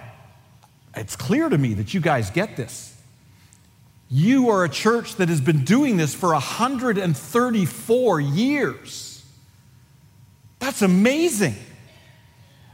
it's 0.96 1.16
clear 1.16 1.50
to 1.50 1.58
me 1.58 1.74
that 1.76 1.94
you 1.94 2.02
guys 2.02 2.30
get 2.30 2.58
this. 2.58 2.92
You 4.10 4.50
are 4.50 4.64
a 4.64 4.70
church 4.70 5.16
that 5.16 5.30
has 5.30 5.42
been 5.42 5.64
doing 5.64 5.98
this 5.98 6.14
for 6.14 6.30
134 6.30 8.20
years. 8.20 9.26
That's 10.60 10.82
amazing. 10.82 11.56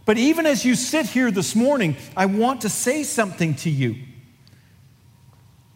But 0.06 0.18
even 0.18 0.46
as 0.46 0.66
you 0.66 0.76
sit 0.76 1.06
here 1.06 1.32
this 1.32 1.56
morning, 1.56 1.96
I 2.18 2.26
want 2.26 2.62
to 2.62 2.70
say 2.70 3.04
something 3.04 3.56
to 3.56 3.70
you. 3.70 3.96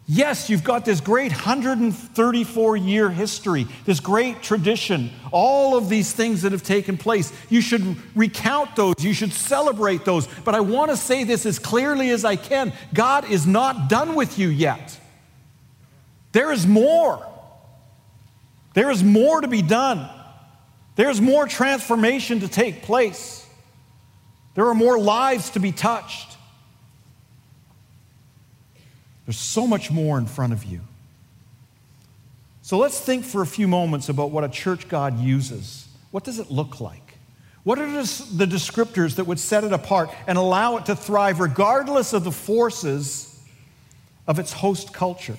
Yes, 0.08 0.48
you've 0.48 0.62
got 0.62 0.84
this 0.84 1.00
great 1.00 1.32
134 1.32 2.76
year 2.76 3.10
history, 3.10 3.66
this 3.84 3.98
great 3.98 4.40
tradition, 4.40 5.10
all 5.32 5.76
of 5.76 5.88
these 5.88 6.12
things 6.12 6.42
that 6.42 6.52
have 6.52 6.62
taken 6.62 6.96
place. 6.96 7.32
You 7.50 7.60
should 7.60 7.96
recount 8.14 8.76
those, 8.76 8.94
you 9.00 9.12
should 9.12 9.32
celebrate 9.32 10.04
those. 10.04 10.28
But 10.44 10.54
I 10.54 10.60
want 10.60 10.92
to 10.92 10.96
say 10.96 11.24
this 11.24 11.44
as 11.44 11.58
clearly 11.58 12.10
as 12.10 12.24
I 12.24 12.36
can 12.36 12.72
God 12.94 13.28
is 13.28 13.46
not 13.48 13.88
done 13.88 14.14
with 14.14 14.38
you 14.38 14.48
yet. 14.48 14.98
There 16.30 16.52
is 16.52 16.66
more. 16.66 17.26
There 18.74 18.90
is 18.90 19.02
more 19.02 19.40
to 19.40 19.48
be 19.48 19.62
done. 19.62 20.08
There's 20.94 21.20
more 21.20 21.48
transformation 21.48 22.40
to 22.40 22.48
take 22.48 22.82
place. 22.82 23.44
There 24.54 24.66
are 24.68 24.74
more 24.74 24.98
lives 24.98 25.50
to 25.50 25.58
be 25.58 25.72
touched. 25.72 26.35
There's 29.26 29.38
so 29.38 29.66
much 29.66 29.90
more 29.90 30.18
in 30.18 30.26
front 30.26 30.52
of 30.52 30.64
you. 30.64 30.80
So 32.62 32.78
let's 32.78 32.98
think 32.98 33.24
for 33.24 33.42
a 33.42 33.46
few 33.46 33.68
moments 33.68 34.08
about 34.08 34.30
what 34.30 34.44
a 34.44 34.48
church 34.48 34.88
God 34.88 35.20
uses. 35.20 35.86
What 36.10 36.24
does 36.24 36.38
it 36.38 36.50
look 36.50 36.80
like? 36.80 37.18
What 37.64 37.80
are 37.80 37.90
the 37.90 38.46
descriptors 38.46 39.16
that 39.16 39.24
would 39.24 39.40
set 39.40 39.64
it 39.64 39.72
apart 39.72 40.10
and 40.28 40.38
allow 40.38 40.76
it 40.76 40.86
to 40.86 40.94
thrive 40.94 41.40
regardless 41.40 42.12
of 42.12 42.22
the 42.22 42.30
forces 42.30 43.40
of 44.26 44.38
its 44.38 44.52
host 44.52 44.92
culture? 44.92 45.36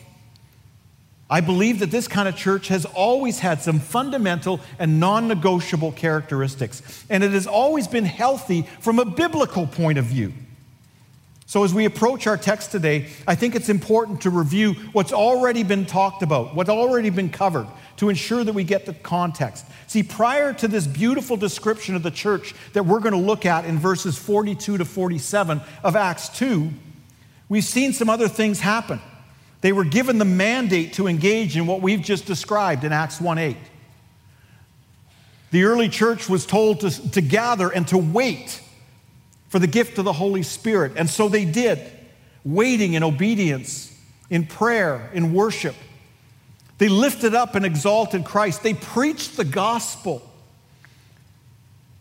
I 1.30 1.42
believe 1.42 1.80
that 1.80 1.92
this 1.92 2.08
kind 2.08 2.28
of 2.28 2.36
church 2.36 2.70
has 2.70 2.86
always 2.86 3.40
had 3.40 3.62
some 3.62 3.80
fundamental 3.80 4.62
and 4.80 5.00
non 5.00 5.28
negotiable 5.28 5.92
characteristics, 5.92 7.06
and 7.10 7.24
it 7.24 7.32
has 7.32 7.48
always 7.48 7.88
been 7.88 8.06
healthy 8.06 8.66
from 8.80 9.00
a 9.00 9.06
biblical 9.06 9.68
point 9.68 9.98
of 9.98 10.06
view. 10.06 10.34
So, 11.48 11.64
as 11.64 11.74
we 11.74 11.86
approach 11.86 12.28
our 12.28 12.36
text 12.36 12.72
today, 12.72 13.08
I 13.26 13.36
think 13.36 13.56
it's 13.56 13.70
important 13.70 14.24
to 14.24 14.30
review 14.30 14.74
what's 14.92 15.14
already 15.14 15.64
been 15.64 15.86
talked 15.86 16.22
about, 16.22 16.54
what's 16.54 16.70
already 16.70 17.10
been 17.10 17.30
covered, 17.30 17.68
to 17.98 18.10
ensure 18.10 18.44
that 18.44 18.52
we 18.52 18.66
get 18.66 18.86
the 18.86 18.94
context. 18.94 19.66
See, 19.88 20.04
prior 20.04 20.52
to 20.52 20.68
this 20.68 20.86
beautiful 20.86 21.38
description 21.38 21.96
of 21.96 22.04
the 22.04 22.12
church 22.12 22.54
that 22.74 22.86
we're 22.86 23.00
going 23.00 23.14
to 23.14 23.20
look 23.20 23.46
at 23.46 23.64
in 23.64 23.80
verses 23.80 24.18
42 24.18 24.80
to 24.80 24.84
47 24.84 25.62
of 25.86 25.96
Acts 25.96 26.28
2, 26.38 26.70
we've 27.48 27.64
seen 27.64 27.94
some 27.94 28.10
other 28.10 28.28
things 28.28 28.60
happen. 28.60 29.00
They 29.62 29.72
were 29.72 29.86
given 29.86 30.18
the 30.18 30.26
mandate 30.26 30.94
to 30.94 31.08
engage 31.08 31.56
in 31.56 31.66
what 31.66 31.82
we've 31.82 32.02
just 32.02 32.26
described 32.26 32.84
in 32.84 32.92
Acts 32.92 33.22
1 33.22 33.38
8. 33.38 33.56
The 35.52 35.64
early 35.64 35.88
church 35.88 36.28
was 36.28 36.46
told 36.46 36.82
to, 36.82 37.12
to 37.12 37.22
gather 37.22 37.70
and 37.70 37.88
to 37.88 37.98
wait 37.98 38.62
for 39.50 39.60
the 39.60 39.68
gift 39.68 39.98
of 39.98 40.06
the 40.06 40.14
Holy 40.14 40.44
Spirit. 40.44 40.94
And 40.96 41.10
so 41.10 41.30
they 41.30 41.46
did, 41.46 41.80
waiting 42.44 42.94
in 42.94 43.04
obedience, 43.04 43.94
in 44.30 44.46
prayer, 44.46 45.10
in 45.14 45.34
worship. 45.34 45.76
They 46.78 46.90
lifted 46.90 47.34
up 47.34 47.56
and 47.56 47.66
exalted 47.66 48.26
Christ. 48.26 48.62
They 48.62 48.74
preached 48.74 49.38
the 49.38 49.46
gospel. 49.46 50.22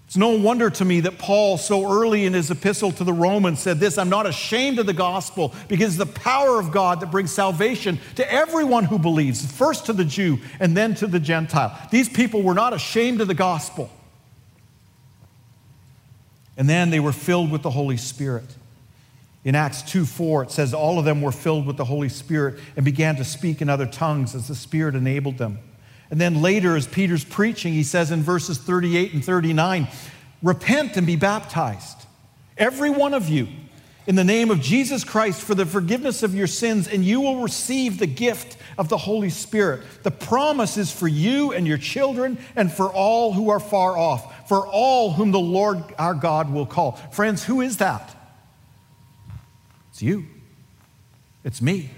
It's 0.07 0.17
no 0.17 0.39
wonder 0.39 0.71
to 0.71 0.85
me 0.85 1.01
that 1.01 1.19
Paul, 1.19 1.59
so 1.59 1.91
early 1.91 2.27
in 2.27 2.33
his 2.33 2.51
epistle 2.51 2.93
to 2.93 3.05
the 3.05 3.13
Romans, 3.13 3.59
said 3.59 3.81
this 3.81 3.99
I'm 3.99 4.09
not 4.09 4.27
ashamed 4.27 4.79
of 4.79 4.87
the 4.87 4.93
gospel 4.93 5.53
because 5.67 5.97
the 5.97 6.07
power 6.07 6.61
of 6.61 6.71
God 6.71 7.01
that 7.01 7.11
brings 7.11 7.33
salvation 7.33 7.99
to 8.15 8.33
everyone 8.33 8.85
who 8.85 8.99
believes, 8.99 9.51
first 9.51 9.87
to 9.87 9.93
the 9.93 10.05
Jew 10.05 10.39
and 10.61 10.77
then 10.77 10.95
to 10.97 11.07
the 11.07 11.19
Gentile. 11.19 11.77
These 11.91 12.09
people 12.09 12.43
were 12.43 12.55
not 12.55 12.73
ashamed 12.73 13.21
of 13.21 13.29
the 13.29 13.35
gospel. 13.35 13.91
And 16.57 16.69
then 16.69 16.91
they 16.91 17.01
were 17.01 17.13
filled 17.13 17.51
with 17.51 17.63
the 17.63 17.71
Holy 17.71 17.97
Spirit. 17.97 18.57
In 19.45 19.55
Acts 19.55 19.83
2 19.83 20.05
4, 20.07 20.45
it 20.45 20.51
says, 20.51 20.75
All 20.75 20.99
of 20.99 21.05
them 21.05 21.23
were 21.23 21.33
filled 21.33 21.67
with 21.67 21.77
the 21.77 21.85
Holy 21.85 22.09
Spirit 22.09 22.59
and 22.75 22.85
began 22.85 23.17
to 23.17 23.25
speak 23.25 23.63
in 23.63 23.69
other 23.69 23.87
tongues 23.87 24.35
as 24.35 24.49
the 24.49 24.55
Spirit 24.55 24.95
enabled 24.95 25.39
them. 25.39 25.59
And 26.11 26.21
then 26.21 26.43
later, 26.43 26.77
as 26.77 26.87
Peter's 26.87 27.25
preaching, 27.25 27.73
he 27.73 27.83
says 27.83 28.11
in 28.11 28.23
verses 28.23 28.59
38 28.59 29.15
and 29.15 29.25
39, 29.25 29.89
Repent 30.43 30.97
and 30.97 31.07
be 31.07 31.17
baptized, 31.17 32.07
every 32.57 32.91
one 32.91 33.15
of 33.15 33.29
you, 33.29 33.49
in 34.07 34.15
the 34.15 34.25
name 34.25 34.51
of 34.51 34.61
Jesus 34.61 35.03
Christ 35.03 35.41
for 35.41 35.55
the 35.55 35.67
forgiveness 35.67 36.23
of 36.23 36.35
your 36.35 36.47
sins, 36.47 36.87
and 36.87 37.05
you 37.05 37.21
will 37.21 37.43
receive 37.43 37.99
the 37.99 38.07
gift 38.07 38.57
of 38.79 38.89
the 38.89 38.97
Holy 38.97 39.31
Spirit. 39.31 39.83
The 40.03 40.11
promise 40.11 40.77
is 40.77 40.93
for 40.93 41.09
you 41.09 41.53
and 41.53 41.67
your 41.67 41.79
children 41.79 42.39
and 42.55 42.73
for 42.73 42.93
all 42.93 43.33
who 43.33 43.51
are 43.51 43.61
far 43.61 43.99
off 43.99 44.33
for 44.47 44.67
all 44.67 45.13
whom 45.13 45.33
the 45.33 45.41
Lord 45.41 45.83
our 45.99 46.15
God 46.15 46.51
will 46.51 46.67
call. 46.67 46.93
Friends, 46.93 47.45
who 47.45 47.61
is 47.61 47.79
that? 47.79 48.15
It's 49.91 50.03
you. 50.03 50.27
It's 51.45 51.61
me. 51.61 51.91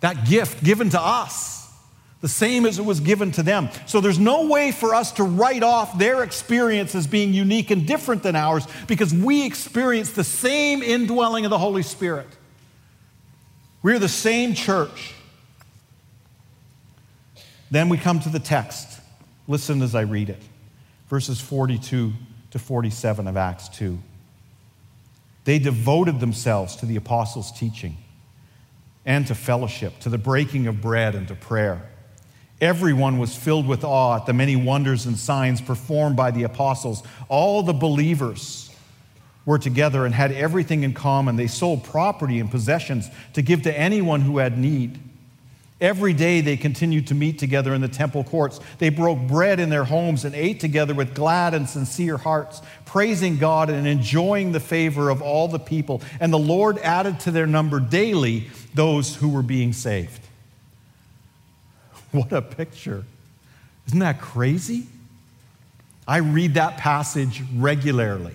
That 0.00 0.26
gift 0.26 0.62
given 0.62 0.90
to 0.90 1.00
us, 1.00 1.72
the 2.20 2.28
same 2.28 2.66
as 2.66 2.78
it 2.78 2.84
was 2.84 3.00
given 3.00 3.30
to 3.32 3.42
them. 3.42 3.68
So 3.86 4.00
there's 4.00 4.18
no 4.18 4.46
way 4.46 4.72
for 4.72 4.94
us 4.94 5.12
to 5.12 5.24
write 5.24 5.62
off 5.62 5.98
their 5.98 6.22
experience 6.22 6.94
as 6.94 7.06
being 7.06 7.32
unique 7.32 7.70
and 7.70 7.86
different 7.86 8.22
than 8.22 8.34
ours 8.34 8.66
because 8.86 9.14
we 9.14 9.46
experience 9.46 10.12
the 10.12 10.24
same 10.24 10.82
indwelling 10.82 11.44
of 11.44 11.50
the 11.50 11.58
Holy 11.58 11.82
Spirit. 11.82 12.28
We're 13.82 13.98
the 13.98 14.08
same 14.08 14.54
church. 14.54 15.14
Then 17.70 17.88
we 17.88 17.98
come 17.98 18.20
to 18.20 18.28
the 18.28 18.40
text. 18.40 19.00
Listen 19.46 19.82
as 19.82 19.94
I 19.94 20.02
read 20.02 20.30
it 20.30 20.42
verses 21.08 21.40
42 21.40 22.12
to 22.50 22.58
47 22.58 23.26
of 23.26 23.36
Acts 23.36 23.68
2. 23.68 23.98
They 25.44 25.58
devoted 25.58 26.20
themselves 26.20 26.76
to 26.76 26.86
the 26.86 26.96
apostles' 26.96 27.52
teaching 27.52 27.96
and 29.04 29.26
to 29.28 29.34
fellowship, 29.34 29.98
to 30.00 30.08
the 30.08 30.18
breaking 30.18 30.66
of 30.66 30.80
bread 30.80 31.14
and 31.14 31.28
to 31.28 31.34
prayer. 31.34 31.88
Everyone 32.60 33.18
was 33.18 33.36
filled 33.36 33.66
with 33.66 33.84
awe 33.84 34.16
at 34.16 34.26
the 34.26 34.32
many 34.32 34.56
wonders 34.56 35.06
and 35.06 35.16
signs 35.16 35.60
performed 35.60 36.16
by 36.16 36.30
the 36.30 36.42
apostles. 36.42 37.02
All 37.28 37.62
the 37.62 37.72
believers 37.72 38.74
were 39.44 39.58
together 39.58 40.04
and 40.04 40.14
had 40.14 40.32
everything 40.32 40.82
in 40.82 40.92
common. 40.92 41.36
They 41.36 41.46
sold 41.46 41.84
property 41.84 42.40
and 42.40 42.50
possessions 42.50 43.08
to 43.34 43.42
give 43.42 43.62
to 43.62 43.78
anyone 43.78 44.22
who 44.22 44.38
had 44.38 44.58
need. 44.58 44.98
Every 45.78 46.14
day 46.14 46.40
they 46.40 46.56
continued 46.56 47.08
to 47.08 47.14
meet 47.14 47.38
together 47.38 47.74
in 47.74 47.82
the 47.82 47.88
temple 47.88 48.24
courts. 48.24 48.60
They 48.78 48.88
broke 48.88 49.18
bread 49.20 49.60
in 49.60 49.68
their 49.68 49.84
homes 49.84 50.24
and 50.24 50.34
ate 50.34 50.58
together 50.58 50.94
with 50.94 51.14
glad 51.14 51.52
and 51.52 51.68
sincere 51.68 52.16
hearts, 52.16 52.62
praising 52.86 53.36
God 53.36 53.68
and 53.68 53.86
enjoying 53.86 54.52
the 54.52 54.60
favor 54.60 55.10
of 55.10 55.20
all 55.20 55.48
the 55.48 55.58
people. 55.58 56.00
And 56.18 56.32
the 56.32 56.38
Lord 56.38 56.78
added 56.78 57.20
to 57.20 57.30
their 57.30 57.46
number 57.46 57.78
daily 57.78 58.48
those 58.72 59.16
who 59.16 59.28
were 59.28 59.42
being 59.42 59.72
saved. 59.72 60.20
What 62.12 62.32
a 62.32 62.40
picture! 62.40 63.04
Isn't 63.86 63.98
that 63.98 64.20
crazy? 64.20 64.86
I 66.08 66.18
read 66.18 66.54
that 66.54 66.78
passage 66.78 67.42
regularly 67.54 68.34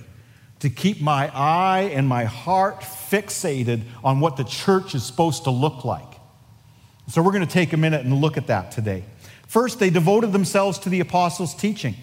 to 0.60 0.70
keep 0.70 1.02
my 1.02 1.32
eye 1.34 1.90
and 1.94 2.08
my 2.08 2.26
heart 2.26 2.82
fixated 2.82 3.82
on 4.04 4.20
what 4.20 4.38
the 4.38 4.44
church 4.44 4.94
is 4.94 5.04
supposed 5.04 5.46
to 5.46 5.50
look 5.50 5.84
like. 5.84 6.21
So 7.12 7.22
we're 7.22 7.34
going 7.34 7.46
to 7.46 7.54
take 7.54 7.74
a 7.74 7.78
minute 7.78 8.06
and 8.06 8.22
look 8.22 8.38
at 8.38 8.48
that 8.48 8.72
today. 8.72 9.04
First, 9.46 9.80
they 9.80 9.90
devoted 9.90 10.32
themselves 10.32 10.80
to 10.80 10.90
the 10.90 11.02
apostles' 11.02 11.54
teaching. 11.54 11.96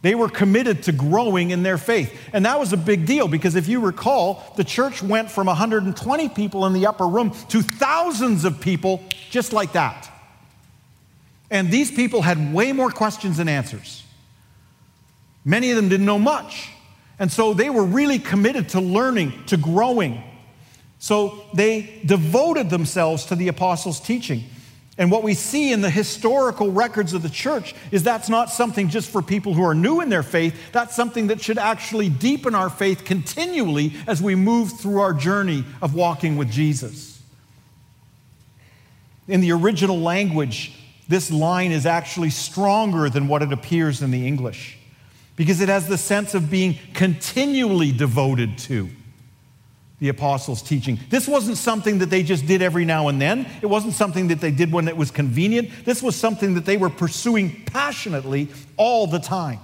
They 0.00 0.14
were 0.14 0.30
committed 0.30 0.84
to 0.84 0.92
growing 0.92 1.50
in 1.50 1.62
their 1.62 1.76
faith. 1.76 2.12
And 2.32 2.46
that 2.46 2.58
was 2.58 2.72
a 2.72 2.78
big 2.78 3.04
deal 3.04 3.28
because 3.28 3.56
if 3.56 3.68
you 3.68 3.80
recall, 3.80 4.42
the 4.56 4.64
church 4.64 5.02
went 5.02 5.30
from 5.30 5.48
120 5.48 6.30
people 6.30 6.64
in 6.64 6.72
the 6.72 6.86
upper 6.86 7.06
room 7.06 7.32
to 7.50 7.60
thousands 7.60 8.46
of 8.46 8.58
people 8.58 9.04
just 9.28 9.52
like 9.52 9.72
that. 9.72 10.10
And 11.50 11.70
these 11.70 11.90
people 11.90 12.22
had 12.22 12.54
way 12.54 12.72
more 12.72 12.90
questions 12.90 13.36
than 13.36 13.50
answers. 13.50 14.02
Many 15.44 15.70
of 15.70 15.76
them 15.76 15.90
didn't 15.90 16.06
know 16.06 16.18
much. 16.18 16.70
And 17.18 17.30
so 17.30 17.52
they 17.52 17.68
were 17.68 17.84
really 17.84 18.18
committed 18.18 18.70
to 18.70 18.80
learning, 18.80 19.44
to 19.48 19.58
growing. 19.58 20.24
So 21.02 21.42
they 21.52 22.00
devoted 22.06 22.70
themselves 22.70 23.26
to 23.26 23.34
the 23.34 23.48
apostles' 23.48 23.98
teaching. 23.98 24.44
And 24.96 25.10
what 25.10 25.24
we 25.24 25.34
see 25.34 25.72
in 25.72 25.80
the 25.80 25.90
historical 25.90 26.70
records 26.70 27.12
of 27.12 27.22
the 27.22 27.28
church 27.28 27.74
is 27.90 28.04
that's 28.04 28.28
not 28.28 28.50
something 28.50 28.88
just 28.88 29.10
for 29.10 29.20
people 29.20 29.52
who 29.52 29.64
are 29.64 29.74
new 29.74 30.00
in 30.00 30.10
their 30.10 30.22
faith. 30.22 30.56
That's 30.70 30.94
something 30.94 31.26
that 31.26 31.40
should 31.40 31.58
actually 31.58 32.08
deepen 32.08 32.54
our 32.54 32.70
faith 32.70 33.04
continually 33.04 33.94
as 34.06 34.22
we 34.22 34.36
move 34.36 34.78
through 34.78 35.00
our 35.00 35.12
journey 35.12 35.64
of 35.82 35.96
walking 35.96 36.36
with 36.36 36.52
Jesus. 36.52 37.20
In 39.26 39.40
the 39.40 39.50
original 39.50 39.98
language, 39.98 40.72
this 41.08 41.32
line 41.32 41.72
is 41.72 41.84
actually 41.84 42.30
stronger 42.30 43.10
than 43.10 43.26
what 43.26 43.42
it 43.42 43.52
appears 43.52 44.02
in 44.02 44.12
the 44.12 44.24
English 44.24 44.78
because 45.34 45.60
it 45.60 45.68
has 45.68 45.88
the 45.88 45.98
sense 45.98 46.32
of 46.32 46.48
being 46.48 46.78
continually 46.94 47.90
devoted 47.90 48.56
to 48.56 48.88
the 50.02 50.08
apostles' 50.08 50.62
teaching. 50.62 50.98
This 51.10 51.28
wasn't 51.28 51.56
something 51.56 51.98
that 51.98 52.10
they 52.10 52.24
just 52.24 52.44
did 52.44 52.60
every 52.60 52.84
now 52.84 53.06
and 53.06 53.22
then. 53.22 53.46
It 53.62 53.66
wasn't 53.66 53.94
something 53.94 54.26
that 54.28 54.40
they 54.40 54.50
did 54.50 54.72
when 54.72 54.88
it 54.88 54.96
was 54.96 55.12
convenient. 55.12 55.70
This 55.84 56.02
was 56.02 56.16
something 56.16 56.54
that 56.54 56.64
they 56.64 56.76
were 56.76 56.90
pursuing 56.90 57.62
passionately 57.66 58.48
all 58.76 59.06
the 59.06 59.20
time. 59.20 59.60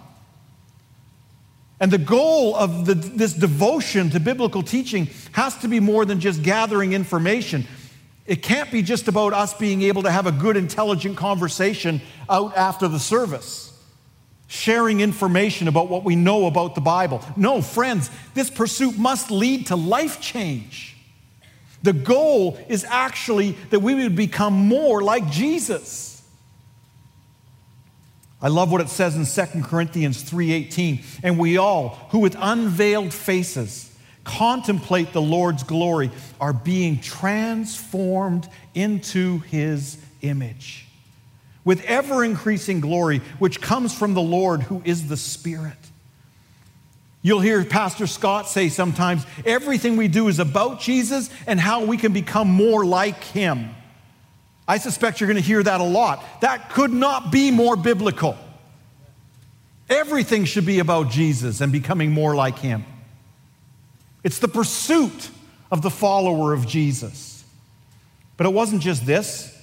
And 1.80 1.90
the 1.90 1.98
goal 1.98 2.54
of 2.54 2.86
the, 2.86 2.94
this 2.94 3.32
devotion 3.32 4.10
to 4.10 4.20
biblical 4.20 4.62
teaching 4.62 5.08
has 5.32 5.58
to 5.58 5.66
be 5.66 5.80
more 5.80 6.04
than 6.04 6.20
just 6.20 6.44
gathering 6.44 6.92
information. 6.92 7.66
It 8.24 8.40
can't 8.40 8.70
be 8.70 8.80
just 8.80 9.08
about 9.08 9.32
us 9.32 9.54
being 9.54 9.82
able 9.82 10.04
to 10.04 10.10
have 10.10 10.28
a 10.28 10.32
good, 10.32 10.56
intelligent 10.56 11.16
conversation 11.16 12.00
out 12.30 12.56
after 12.56 12.86
the 12.86 13.00
service 13.00 13.67
sharing 14.48 15.00
information 15.00 15.68
about 15.68 15.88
what 15.88 16.04
we 16.04 16.16
know 16.16 16.46
about 16.46 16.74
the 16.74 16.80
Bible. 16.80 17.22
No, 17.36 17.62
friends, 17.62 18.10
this 18.34 18.50
pursuit 18.50 18.98
must 18.98 19.30
lead 19.30 19.66
to 19.68 19.76
life 19.76 20.20
change. 20.20 20.96
The 21.82 21.92
goal 21.92 22.58
is 22.68 22.84
actually 22.84 23.52
that 23.70 23.80
we 23.80 23.94
would 23.94 24.16
become 24.16 24.54
more 24.54 25.02
like 25.02 25.30
Jesus. 25.30 26.22
I 28.40 28.48
love 28.48 28.72
what 28.72 28.80
it 28.80 28.88
says 28.88 29.16
in 29.16 29.26
2 29.26 29.64
Corinthians 29.64 30.22
3:18, 30.22 31.04
and 31.22 31.38
we 31.38 31.58
all 31.58 31.98
who 32.10 32.18
with 32.18 32.36
unveiled 32.38 33.12
faces 33.12 33.90
contemplate 34.24 35.12
the 35.12 35.22
Lord's 35.22 35.62
glory 35.62 36.10
are 36.40 36.52
being 36.52 37.00
transformed 37.00 38.48
into 38.74 39.40
his 39.40 39.98
image 40.22 40.87
with 41.68 41.84
ever 41.84 42.24
increasing 42.24 42.80
glory, 42.80 43.18
which 43.38 43.60
comes 43.60 43.92
from 43.92 44.14
the 44.14 44.22
Lord 44.22 44.62
who 44.62 44.80
is 44.86 45.06
the 45.06 45.18
Spirit. 45.18 45.76
You'll 47.20 47.40
hear 47.40 47.62
Pastor 47.62 48.06
Scott 48.06 48.48
say 48.48 48.70
sometimes 48.70 49.26
everything 49.44 49.98
we 49.98 50.08
do 50.08 50.28
is 50.28 50.38
about 50.38 50.80
Jesus 50.80 51.28
and 51.46 51.60
how 51.60 51.84
we 51.84 51.98
can 51.98 52.14
become 52.14 52.48
more 52.48 52.86
like 52.86 53.22
him. 53.22 53.68
I 54.66 54.78
suspect 54.78 55.20
you're 55.20 55.28
going 55.28 55.42
to 55.42 55.46
hear 55.46 55.62
that 55.62 55.82
a 55.82 55.84
lot. 55.84 56.24
That 56.40 56.70
could 56.70 56.90
not 56.90 57.30
be 57.30 57.50
more 57.50 57.76
biblical. 57.76 58.38
Everything 59.90 60.46
should 60.46 60.64
be 60.64 60.78
about 60.78 61.10
Jesus 61.10 61.60
and 61.60 61.70
becoming 61.70 62.12
more 62.12 62.34
like 62.34 62.58
him. 62.58 62.82
It's 64.24 64.38
the 64.38 64.48
pursuit 64.48 65.28
of 65.70 65.82
the 65.82 65.90
follower 65.90 66.54
of 66.54 66.66
Jesus. 66.66 67.44
But 68.38 68.46
it 68.46 68.54
wasn't 68.54 68.80
just 68.80 69.04
this. 69.04 69.54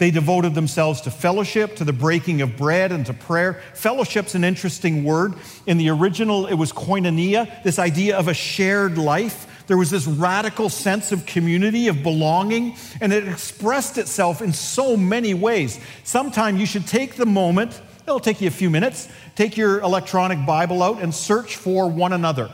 They 0.00 0.10
devoted 0.10 0.54
themselves 0.54 1.02
to 1.02 1.10
fellowship, 1.10 1.76
to 1.76 1.84
the 1.84 1.92
breaking 1.92 2.40
of 2.40 2.56
bread, 2.56 2.90
and 2.90 3.04
to 3.04 3.12
prayer. 3.12 3.60
Fellowship's 3.74 4.34
an 4.34 4.44
interesting 4.44 5.04
word. 5.04 5.34
In 5.66 5.76
the 5.76 5.90
original, 5.90 6.46
it 6.46 6.54
was 6.54 6.72
koinonia, 6.72 7.62
this 7.64 7.78
idea 7.78 8.16
of 8.16 8.26
a 8.26 8.32
shared 8.32 8.96
life. 8.96 9.46
There 9.66 9.76
was 9.76 9.90
this 9.90 10.06
radical 10.06 10.70
sense 10.70 11.12
of 11.12 11.26
community, 11.26 11.88
of 11.88 12.02
belonging, 12.02 12.76
and 13.02 13.12
it 13.12 13.28
expressed 13.28 13.98
itself 13.98 14.40
in 14.40 14.54
so 14.54 14.96
many 14.96 15.34
ways. 15.34 15.78
Sometime 16.02 16.56
you 16.56 16.64
should 16.64 16.86
take 16.86 17.16
the 17.16 17.26
moment, 17.26 17.78
it'll 18.04 18.20
take 18.20 18.40
you 18.40 18.48
a 18.48 18.50
few 18.50 18.70
minutes, 18.70 19.06
take 19.36 19.58
your 19.58 19.80
electronic 19.80 20.46
Bible 20.46 20.82
out 20.82 21.02
and 21.02 21.14
search 21.14 21.56
for 21.56 21.90
one 21.90 22.14
another. 22.14 22.50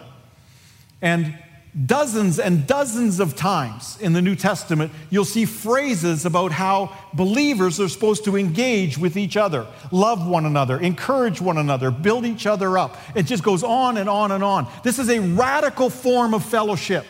And 1.00 1.38
dozens 1.84 2.38
and 2.38 2.66
dozens 2.66 3.20
of 3.20 3.36
times 3.36 3.98
in 4.00 4.14
the 4.14 4.22
New 4.22 4.34
Testament, 4.34 4.90
you'll 5.10 5.26
see 5.26 5.44
phrases 5.44 6.24
about 6.24 6.50
how 6.52 6.96
believers 7.12 7.78
are 7.80 7.88
supposed 7.88 8.24
to 8.24 8.36
engage 8.36 8.96
with 8.96 9.16
each 9.16 9.36
other, 9.36 9.66
love 9.92 10.26
one 10.26 10.46
another, 10.46 10.80
encourage 10.80 11.40
one 11.40 11.58
another, 11.58 11.90
build 11.90 12.24
each 12.24 12.46
other 12.46 12.78
up. 12.78 12.96
It 13.14 13.24
just 13.24 13.42
goes 13.42 13.62
on 13.62 13.98
and 13.98 14.08
on 14.08 14.32
and 14.32 14.42
on. 14.42 14.66
This 14.84 14.98
is 14.98 15.10
a 15.10 15.18
radical 15.20 15.90
form 15.90 16.32
of 16.32 16.44
fellowship. 16.44 17.04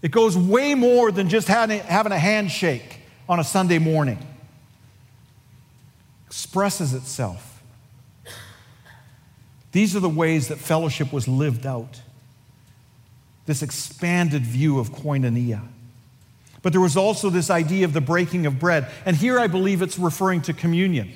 It 0.00 0.10
goes 0.10 0.38
way 0.38 0.74
more 0.74 1.12
than 1.12 1.28
just 1.28 1.48
having 1.48 1.80
a 1.80 2.18
handshake 2.18 3.00
on 3.28 3.40
a 3.40 3.44
Sunday 3.44 3.78
morning. 3.78 4.18
Expresses 6.26 6.94
itself. 6.94 7.62
These 9.72 9.96
are 9.96 10.00
the 10.00 10.08
ways 10.08 10.48
that 10.48 10.58
fellowship 10.58 11.12
was 11.12 11.28
lived 11.28 11.66
out 11.66 12.00
this 13.46 13.62
expanded 13.62 14.42
view 14.42 14.78
of 14.78 14.90
koinonia. 14.90 15.60
But 16.62 16.72
there 16.72 16.80
was 16.80 16.96
also 16.96 17.28
this 17.28 17.50
idea 17.50 17.84
of 17.84 17.92
the 17.92 18.00
breaking 18.00 18.46
of 18.46 18.58
bread. 18.58 18.90
And 19.04 19.14
here 19.14 19.38
I 19.38 19.48
believe 19.48 19.82
it's 19.82 19.98
referring 19.98 20.40
to 20.42 20.54
communion. 20.54 21.12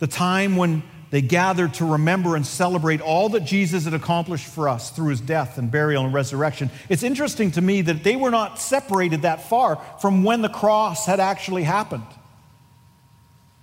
The 0.00 0.08
time 0.08 0.56
when 0.56 0.82
they 1.10 1.22
gathered 1.22 1.74
to 1.74 1.84
remember 1.84 2.34
and 2.34 2.44
celebrate 2.44 3.00
all 3.00 3.28
that 3.30 3.44
Jesus 3.44 3.84
had 3.84 3.94
accomplished 3.94 4.48
for 4.48 4.68
us 4.68 4.90
through 4.90 5.10
his 5.10 5.20
death 5.20 5.58
and 5.58 5.70
burial 5.70 6.04
and 6.04 6.12
resurrection. 6.12 6.70
It's 6.88 7.04
interesting 7.04 7.52
to 7.52 7.62
me 7.62 7.82
that 7.82 8.02
they 8.02 8.16
were 8.16 8.32
not 8.32 8.58
separated 8.58 9.22
that 9.22 9.48
far 9.48 9.80
from 10.00 10.24
when 10.24 10.42
the 10.42 10.48
cross 10.48 11.06
had 11.06 11.20
actually 11.20 11.62
happened. 11.62 12.06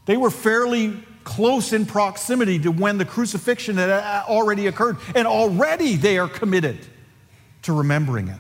They 0.06 0.16
were 0.16 0.32
fairly 0.32 0.98
close 1.26 1.74
in 1.74 1.86
proximity 1.86 2.60
to 2.60 2.72
when 2.72 2.98
the 2.98 3.06
crucifixion 3.06 3.76
had 3.76 3.90
uh, 3.90 4.24
already 4.28 4.68
occurred, 4.68 4.98
and 5.14 5.28
already 5.28 5.98
they 5.98 6.18
are 6.18 6.30
committed 6.30 6.80
to 7.64 7.74
remembering 7.74 8.28
it, 8.28 8.40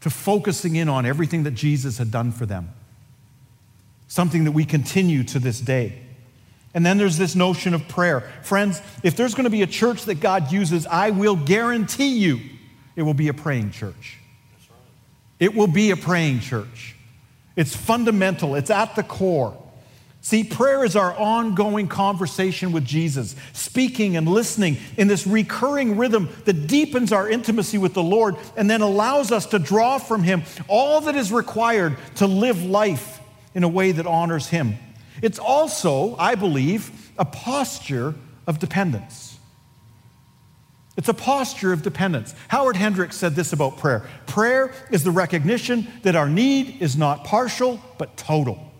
to 0.00 0.10
focusing 0.10 0.76
in 0.76 0.88
on 0.88 1.06
everything 1.06 1.44
that 1.44 1.52
Jesus 1.52 1.98
had 1.98 2.10
done 2.10 2.32
for 2.32 2.46
them. 2.46 2.70
Something 4.08 4.44
that 4.44 4.52
we 4.52 4.64
continue 4.64 5.24
to 5.24 5.38
this 5.38 5.60
day. 5.60 6.00
And 6.74 6.84
then 6.84 6.98
there's 6.98 7.16
this 7.16 7.34
notion 7.36 7.72
of 7.72 7.86
prayer. 7.88 8.20
Friends, 8.42 8.82
if 9.02 9.16
there's 9.16 9.34
going 9.34 9.44
to 9.44 9.50
be 9.50 9.62
a 9.62 9.66
church 9.66 10.04
that 10.06 10.16
God 10.16 10.50
uses, 10.50 10.86
I 10.86 11.10
will 11.10 11.36
guarantee 11.36 12.18
you 12.18 12.40
it 12.96 13.02
will 13.02 13.14
be 13.14 13.28
a 13.28 13.34
praying 13.34 13.70
church. 13.70 14.18
It 15.38 15.54
will 15.54 15.66
be 15.66 15.90
a 15.90 15.96
praying 15.96 16.40
church. 16.40 16.96
It's 17.56 17.74
fundamental, 17.74 18.54
it's 18.56 18.70
at 18.70 18.96
the 18.96 19.02
core. 19.02 19.56
See, 20.24 20.42
prayer 20.42 20.82
is 20.86 20.96
our 20.96 21.14
ongoing 21.14 21.86
conversation 21.86 22.72
with 22.72 22.86
Jesus, 22.86 23.36
speaking 23.52 24.16
and 24.16 24.26
listening 24.26 24.78
in 24.96 25.06
this 25.06 25.26
recurring 25.26 25.98
rhythm 25.98 26.30
that 26.46 26.66
deepens 26.66 27.12
our 27.12 27.28
intimacy 27.28 27.76
with 27.76 27.92
the 27.92 28.02
Lord 28.02 28.36
and 28.56 28.70
then 28.70 28.80
allows 28.80 29.30
us 29.30 29.44
to 29.48 29.58
draw 29.58 29.98
from 29.98 30.22
Him 30.22 30.44
all 30.66 31.02
that 31.02 31.14
is 31.14 31.30
required 31.30 31.98
to 32.14 32.26
live 32.26 32.64
life 32.64 33.20
in 33.54 33.64
a 33.64 33.68
way 33.68 33.92
that 33.92 34.06
honors 34.06 34.48
Him. 34.48 34.78
It's 35.20 35.38
also, 35.38 36.16
I 36.16 36.36
believe, 36.36 37.12
a 37.18 37.26
posture 37.26 38.14
of 38.46 38.58
dependence. 38.58 39.38
It's 40.96 41.10
a 41.10 41.14
posture 41.14 41.74
of 41.74 41.82
dependence. 41.82 42.34
Howard 42.48 42.76
Hendricks 42.76 43.18
said 43.18 43.34
this 43.34 43.52
about 43.52 43.76
prayer 43.76 44.08
prayer 44.26 44.72
is 44.90 45.04
the 45.04 45.10
recognition 45.10 45.86
that 46.00 46.16
our 46.16 46.30
need 46.30 46.80
is 46.80 46.96
not 46.96 47.24
partial, 47.24 47.78
but 47.98 48.16
total. 48.16 48.70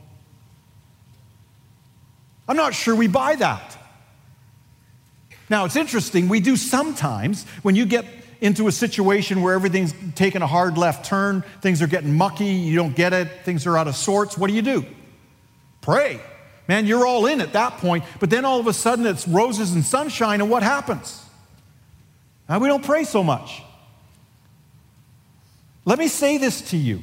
I'm 2.49 2.57
not 2.57 2.75
sure 2.75 2.95
we 2.95 3.07
buy 3.07 3.37
that. 3.37 3.79
Now, 5.49 5.65
it's 5.65 5.77
interesting, 5.77 6.29
we 6.29 6.41
do 6.41 6.57
sometimes 6.57 7.45
when 7.63 7.75
you 7.75 7.87
get 7.87 8.07
into 8.41 8.67
a 8.67 8.73
situation 8.73 9.43
where 9.43 9.55
everything's 9.55 9.95
taking 10.15 10.43
a 10.43 10.47
hard 10.47 10.77
left 10.77 11.05
turn, 11.07 11.45
things 11.61 11.81
are 11.83 11.87
getting 11.87 12.15
mucky, 12.15 12.47
you 12.47 12.77
don't 12.77 12.97
get 12.97 13.13
it, 13.13 13.45
things 13.45 13.67
are 13.67 13.77
out 13.77 13.89
of 13.89 13.97
sorts, 13.97 14.37
what 14.37 14.49
do 14.49 14.55
you 14.55 14.63
do? 14.63 14.85
Pray. 15.81 16.21
Man, 16.67 16.87
you're 16.87 17.07
all 17.07 17.27
in 17.27 17.41
at 17.41 17.53
that 17.53 17.79
point, 17.79 18.05
but 18.21 18.31
then 18.31 18.45
all 18.45 18.59
of 18.59 18.67
a 18.67 18.73
sudden 18.73 19.07
it's 19.07 19.29
roses 19.29 19.75
and 19.75 19.85
sunshine, 19.85 20.41
and 20.41 20.51
what 20.51 20.63
happens? 20.63 21.23
Now, 22.49 22.59
we 22.59 22.69
don't 22.69 22.85
pray 22.85 23.05
so 23.05 23.23
much. 23.23 23.63
Let 25.85 25.99
me 25.99 26.09
say 26.09 26.39
this 26.39 26.71
to 26.71 26.77
you 26.77 27.03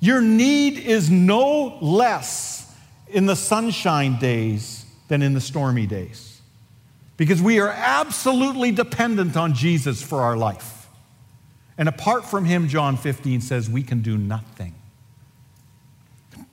your 0.00 0.20
need 0.20 0.78
is 0.78 1.10
no 1.10 1.78
less 1.80 2.72
in 3.08 3.26
the 3.26 3.34
sunshine 3.34 4.18
days 4.18 4.77
than 5.08 5.22
in 5.22 5.34
the 5.34 5.40
stormy 5.40 5.86
days 5.86 6.40
because 7.18 7.42
we 7.42 7.58
are 7.60 7.68
absolutely 7.68 8.70
dependent 8.70 9.36
on 9.36 9.52
Jesus 9.52 10.02
for 10.02 10.22
our 10.22 10.36
life. 10.36 10.88
And 11.76 11.88
apart 11.88 12.24
from 12.24 12.44
Him, 12.44 12.68
John 12.68 12.96
15 12.96 13.40
says, 13.40 13.68
we 13.68 13.82
can 13.82 14.00
do 14.00 14.16
nothing. 14.16 14.74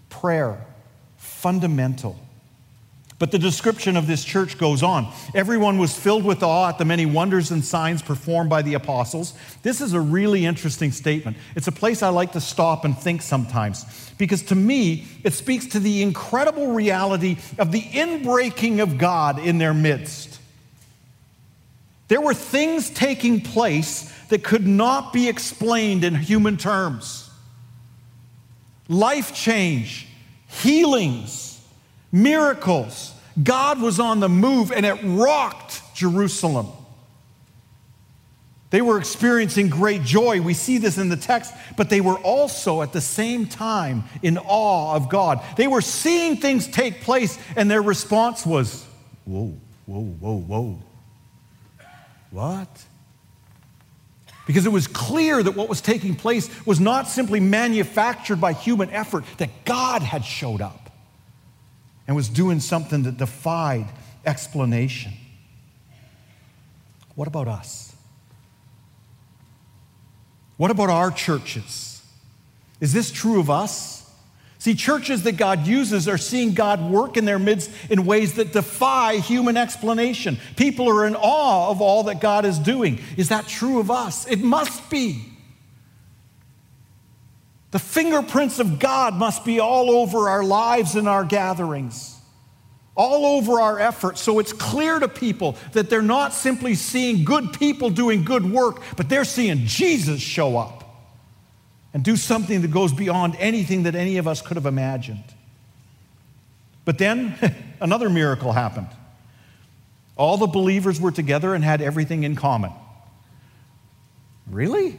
Prayer, 0.10 0.66
fundamental. 1.18 2.20
But 3.18 3.32
the 3.32 3.40
description 3.40 3.96
of 3.96 4.08
this 4.08 4.26
church 4.26 4.58
goes 4.58 4.84
on. 4.84 5.12
Everyone 5.34 5.78
was 5.78 5.98
filled 5.98 6.26
with 6.26 6.44
awe 6.44 6.68
at 6.68 6.78
the 6.78 6.84
many 6.84 7.06
wonders 7.06 7.50
and 7.50 7.64
signs 7.64 8.02
performed 8.02 8.50
by 8.50 8.62
the 8.62 8.74
apostles. 8.74 9.34
This 9.64 9.80
is 9.80 9.94
a 9.94 10.02
really 10.02 10.46
interesting 10.46 10.92
statement. 10.92 11.38
It's 11.56 11.68
a 11.68 11.72
place 11.72 12.04
I 12.04 12.10
like 12.10 12.34
to 12.34 12.42
stop 12.42 12.84
and 12.84 12.98
think 12.98 13.22
sometimes 13.22 13.86
because 14.18 14.44
to 14.44 14.56
me, 14.56 15.08
it 15.24 15.34
speaks 15.34 15.66
to 15.68 15.80
the 15.80 16.02
incredible 16.02 16.74
reality 16.74 17.38
of 17.58 17.72
the 17.72 17.82
inbreaking 17.82 18.82
of 18.82 18.98
God 18.98 19.40
in 19.40 19.60
their 19.60 19.74
midst. 19.74 20.40
There 22.08 22.22
were 22.22 22.34
things 22.34 22.90
taking 22.90 23.42
place 23.42 24.12
that 24.28 24.44
could 24.44 24.68
not 24.68 25.14
be 25.14 25.30
explained 25.30 26.04
in 26.04 26.16
human 26.16 26.58
terms 26.58 27.30
life 28.88 29.34
change, 29.34 30.08
healings 30.48 31.55
miracles. 32.16 33.14
God 33.42 33.82
was 33.82 34.00
on 34.00 34.22
the 34.22 34.30
move 34.30 34.72
and 34.72 34.86
it 34.86 34.98
rocked 35.04 35.82
Jerusalem. 35.94 36.68
They 38.70 38.82
were 38.82 38.98
experiencing 38.98 39.70
great 39.70 40.02
joy. 40.04 40.42
We 40.42 40.54
see 40.54 40.80
this 40.80 40.98
in 40.98 41.10
the 41.10 41.18
text, 41.18 41.54
but 41.78 41.90
they 41.90 42.02
were 42.02 42.18
also 42.18 42.82
at 42.82 42.94
the 42.94 43.02
same 43.02 43.46
time 43.46 44.06
in 44.24 44.38
awe 44.38 44.96
of 44.96 45.10
God. 45.10 45.42
They 45.56 45.68
were 45.68 45.82
seeing 45.82 46.38
things 46.38 46.68
take 46.68 47.02
place, 47.02 47.38
and 47.56 47.70
their 47.70 47.82
response 47.82 48.46
was, 48.46 48.86
Whoa, 49.26 49.56
whoa, 49.86 50.02
whoa, 50.02 50.40
whoa. 50.40 50.80
What? 52.32 52.86
Because 54.46 54.66
it 54.66 54.72
was 54.72 54.88
clear 54.88 55.42
that 55.42 55.56
what 55.56 55.70
was 55.70 55.80
taking 55.80 56.16
place 56.16 56.50
was 56.66 56.80
not 56.80 57.08
simply 57.08 57.40
manufactured 57.40 58.42
by 58.42 58.54
human 58.54 58.90
effort, 58.90 59.24
that 59.38 59.50
God 59.64 60.02
had 60.02 60.26
showed 60.26 60.62
up 60.62 60.85
and 62.08 62.16
was 62.16 62.30
doing 62.30 62.60
something 62.60 63.04
that 63.04 63.18
defied 63.18 63.88
explanation. 64.26 65.14
What 67.16 67.28
about 67.28 67.48
us? 67.48 67.96
What 70.58 70.72
about 70.72 70.90
our 70.90 71.12
churches? 71.12 72.02
Is 72.80 72.94
this 72.94 73.12
true 73.12 73.40
of 73.40 73.50
us? 73.50 73.96
See, 74.58 74.74
churches 74.74 75.24
that 75.24 75.38
God 75.38 75.68
uses 75.68 76.08
are 76.08 76.18
seeing 76.18 76.54
God 76.54 76.90
work 76.90 77.18
in 77.18 77.26
their 77.26 77.38
midst 77.38 77.70
in 77.90 78.06
ways 78.06 78.34
that 78.34 78.52
defy 78.52 79.18
human 79.18 79.58
explanation. 79.58 80.38
People 80.56 80.90
are 80.90 81.06
in 81.06 81.16
awe 81.16 81.70
of 81.70 81.82
all 81.82 82.04
that 82.04 82.20
God 82.20 82.46
is 82.46 82.58
doing. 82.58 83.00
Is 83.16 83.30
that 83.30 83.48
true 83.48 83.80
of 83.80 83.92
us? 83.92 84.26
It 84.28 84.40
must 84.40 84.90
be. 84.90 85.35
The 87.76 87.80
fingerprints 87.80 88.60
of 88.60 88.80
God 88.80 89.16
must 89.16 89.44
be 89.44 89.60
all 89.60 89.90
over 89.90 90.30
our 90.30 90.46
lives 90.46 90.96
and 90.96 91.10
our 91.10 91.26
gatherings, 91.26 92.18
all 92.96 93.26
over 93.26 93.60
our 93.60 93.78
efforts. 93.78 94.22
So 94.22 94.40
it's 94.40 94.54
clear 94.54 94.98
to 94.98 95.10
people 95.10 95.58
that 95.74 95.90
they're 95.90 96.02
not 96.02 96.34
simply 96.34 96.76
seeing 96.76 97.26
good 97.26 97.52
people 97.52 97.90
doing 97.90 98.24
good 98.24 98.50
work, 98.50 98.82
but 98.96 99.10
they're 99.10 99.26
seeing 99.26 99.66
Jesus 99.66 100.22
show 100.22 100.56
up 100.56 100.86
and 101.94 102.02
do 102.02 102.16
something 102.16 102.62
that 102.62 102.72
goes 102.72 102.94
beyond 102.94 103.36
anything 103.40 103.84
that 103.84 103.94
any 103.94 104.16
of 104.20 104.26
us 104.26 104.42
could 104.42 104.56
have 104.56 104.68
imagined. 104.68 105.26
But 106.86 106.98
then 106.98 107.36
another 107.82 108.10
miracle 108.10 108.54
happened. 108.54 108.88
All 110.16 110.38
the 110.38 110.48
believers 110.48 111.02
were 111.02 111.12
together 111.12 111.54
and 111.54 111.62
had 111.62 111.82
everything 111.82 112.24
in 112.24 112.38
common. 112.38 112.72
Really? 114.50 114.98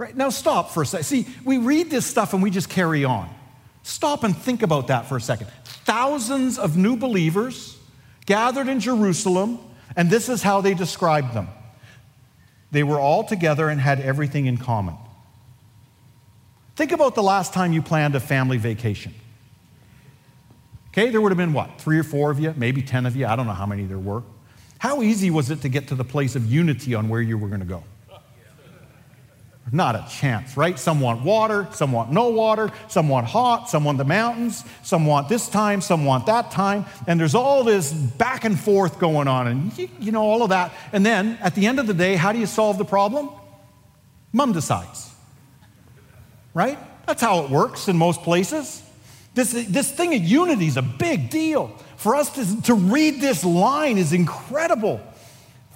Right? 0.00 0.16
Now, 0.16 0.30
stop 0.30 0.70
for 0.70 0.82
a 0.82 0.86
second. 0.86 1.04
See, 1.04 1.26
we 1.44 1.58
read 1.58 1.90
this 1.90 2.06
stuff 2.06 2.32
and 2.32 2.42
we 2.42 2.50
just 2.50 2.70
carry 2.70 3.04
on. 3.04 3.28
Stop 3.82 4.24
and 4.24 4.34
think 4.34 4.62
about 4.62 4.86
that 4.86 5.10
for 5.10 5.18
a 5.18 5.20
second. 5.20 5.48
Thousands 5.84 6.58
of 6.58 6.74
new 6.74 6.96
believers 6.96 7.76
gathered 8.24 8.66
in 8.66 8.80
Jerusalem, 8.80 9.58
and 9.94 10.08
this 10.08 10.30
is 10.30 10.42
how 10.42 10.62
they 10.62 10.72
described 10.72 11.34
them 11.34 11.48
they 12.70 12.82
were 12.82 12.98
all 12.98 13.24
together 13.24 13.68
and 13.68 13.78
had 13.78 14.00
everything 14.00 14.46
in 14.46 14.56
common. 14.56 14.94
Think 16.76 16.92
about 16.92 17.14
the 17.14 17.22
last 17.22 17.52
time 17.52 17.74
you 17.74 17.82
planned 17.82 18.14
a 18.14 18.20
family 18.20 18.56
vacation. 18.56 19.12
Okay, 20.92 21.10
there 21.10 21.20
would 21.20 21.30
have 21.30 21.36
been 21.36 21.52
what, 21.52 21.78
three 21.78 21.98
or 21.98 22.04
four 22.04 22.30
of 22.30 22.40
you, 22.40 22.54
maybe 22.56 22.80
10 22.80 23.04
of 23.04 23.16
you, 23.16 23.26
I 23.26 23.36
don't 23.36 23.46
know 23.46 23.52
how 23.52 23.66
many 23.66 23.84
there 23.84 23.98
were. 23.98 24.22
How 24.78 25.02
easy 25.02 25.30
was 25.30 25.50
it 25.50 25.60
to 25.60 25.68
get 25.68 25.88
to 25.88 25.94
the 25.94 26.04
place 26.04 26.36
of 26.36 26.46
unity 26.46 26.94
on 26.94 27.10
where 27.10 27.20
you 27.20 27.36
were 27.36 27.48
going 27.48 27.60
to 27.60 27.66
go? 27.66 27.82
Not 29.72 29.94
a 29.94 30.04
chance, 30.10 30.56
right? 30.56 30.76
Some 30.78 31.00
want 31.00 31.22
water, 31.22 31.68
some 31.72 31.92
want 31.92 32.10
no 32.10 32.28
water, 32.28 32.72
some 32.88 33.08
want 33.08 33.26
hot, 33.26 33.68
some 33.68 33.84
want 33.84 33.98
the 33.98 34.04
mountains, 34.04 34.64
some 34.82 35.06
want 35.06 35.28
this 35.28 35.48
time, 35.48 35.80
some 35.80 36.04
want 36.04 36.26
that 36.26 36.50
time. 36.50 36.86
And 37.06 37.20
there's 37.20 37.36
all 37.36 37.62
this 37.62 37.92
back 37.92 38.44
and 38.44 38.58
forth 38.58 38.98
going 38.98 39.28
on, 39.28 39.46
and 39.46 39.78
you, 39.78 39.88
you 40.00 40.12
know, 40.12 40.22
all 40.22 40.42
of 40.42 40.48
that. 40.48 40.72
And 40.92 41.06
then 41.06 41.38
at 41.40 41.54
the 41.54 41.66
end 41.66 41.78
of 41.78 41.86
the 41.86 41.94
day, 41.94 42.16
how 42.16 42.32
do 42.32 42.38
you 42.40 42.46
solve 42.46 42.78
the 42.78 42.84
problem? 42.84 43.30
Mom 44.32 44.52
decides, 44.52 45.08
right? 46.52 46.78
That's 47.06 47.22
how 47.22 47.44
it 47.44 47.50
works 47.50 47.86
in 47.86 47.96
most 47.96 48.22
places. 48.22 48.82
This, 49.34 49.52
this 49.52 49.92
thing 49.92 50.14
of 50.14 50.22
unity 50.22 50.66
is 50.66 50.76
a 50.76 50.82
big 50.82 51.30
deal. 51.30 51.68
For 51.96 52.16
us 52.16 52.34
to, 52.34 52.62
to 52.62 52.74
read 52.74 53.20
this 53.20 53.44
line 53.44 53.98
is 53.98 54.12
incredible. 54.12 55.00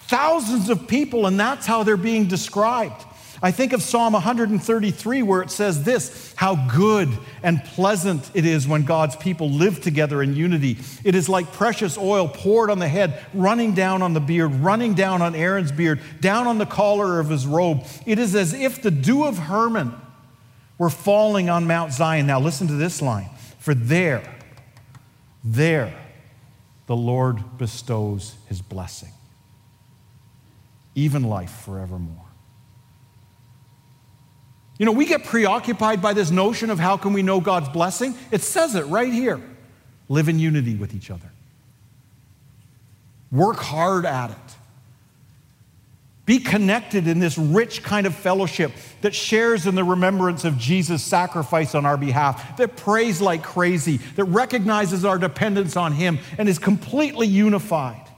Thousands 0.07 0.68
of 0.68 0.88
people, 0.88 1.27
and 1.27 1.38
that's 1.38 1.64
how 1.66 1.85
they're 1.85 1.97
being 1.97 2.27
described. 2.27 3.05
I 3.42 3.51
think 3.51 3.73
of 3.73 3.83
Psalm 3.83 4.12
133 4.12 5.23
where 5.23 5.42
it 5.42 5.51
says 5.51 5.83
this 5.83 6.33
how 6.37 6.55
good 6.68 7.09
and 7.42 7.62
pleasant 7.64 8.31
it 8.35 8.44
is 8.44 8.66
when 8.66 8.85
God's 8.85 9.16
people 9.16 9.51
live 9.51 9.81
together 9.81 10.23
in 10.23 10.35
unity. 10.35 10.79
It 11.05 11.14
is 11.14 11.29
like 11.29 11.53
precious 11.53 11.99
oil 11.99 12.29
poured 12.29 12.70
on 12.70 12.79
the 12.79 12.88
head, 12.88 13.25
running 13.35 13.75
down 13.75 14.03
on 14.03 14.14
the 14.14 14.20
beard, 14.20 14.55
running 14.55 14.94
down 14.94 15.23
on 15.23 15.35
Aaron's 15.35 15.73
beard, 15.73 16.01
down 16.20 16.47
on 16.47 16.59
the 16.59 16.66
collar 16.66 17.20
of 17.20 17.29
his 17.29 17.47
robe. 17.47 17.85
It 18.07 18.18
is 18.18 18.35
as 18.35 18.55
if 18.55 18.83
the 18.83 18.90
dew 18.90 19.25
of 19.25 19.38
Hermon 19.38 19.94
were 20.79 20.90
falling 20.90 21.49
on 21.49 21.66
Mount 21.66 21.92
Zion. 21.92 22.27
Now 22.27 22.40
listen 22.40 22.66
to 22.68 22.75
this 22.75 23.01
line 23.01 23.31
for 23.59 23.75
there, 23.75 24.23
there, 25.42 25.94
the 26.87 26.97
Lord 26.97 27.57
bestows 27.57 28.37
his 28.47 28.61
blessing, 28.61 29.12
even 30.94 31.25
life 31.25 31.62
forevermore. 31.64 32.24
You 34.79 34.87
know, 34.87 34.93
we 34.93 35.07
get 35.07 35.25
preoccupied 35.25 36.03
by 36.03 36.15
this 36.15 36.31
notion 36.31 36.71
of 36.71 36.79
how 36.79 36.97
can 36.97 37.13
we 37.13 37.23
know 37.23 37.41
God's 37.41 37.69
blessing. 37.69 38.15
It 38.31 38.43
says 38.43 38.75
it 38.75 38.87
right 38.87 39.13
here. 39.13 39.41
Live 40.09 40.29
in 40.29 40.39
unity 40.39 40.75
with 40.75 40.95
each 40.95 41.11
other. 41.11 41.31
Work 43.31 43.59
hard 43.59 44.05
at 44.05 44.31
it. 44.31 44.37
Be 46.27 46.39
connected 46.39 47.07
in 47.07 47.19
this 47.19 47.37
rich 47.37 47.83
kind 47.83 48.07
of 48.07 48.15
fellowship 48.15 48.73
that 49.03 49.15
shares 49.15 49.67
in 49.67 49.75
the 49.75 49.85
remembrance 49.85 50.45
of 50.45 50.57
Jesus' 50.57 51.03
sacrifice 51.03 51.75
on 51.75 51.85
our 51.85 51.99
behalf, 51.99 52.57
that 52.57 52.77
prays 52.77 53.21
like 53.21 53.43
crazy, 53.43 53.99
that 54.17 54.25
recognizes 54.25 55.05
our 55.05 55.19
dependence 55.19 55.77
on 55.77 55.93
Him, 55.93 56.19
and 56.39 56.49
is 56.49 56.59
completely 56.59 57.27
unified. 57.27 58.09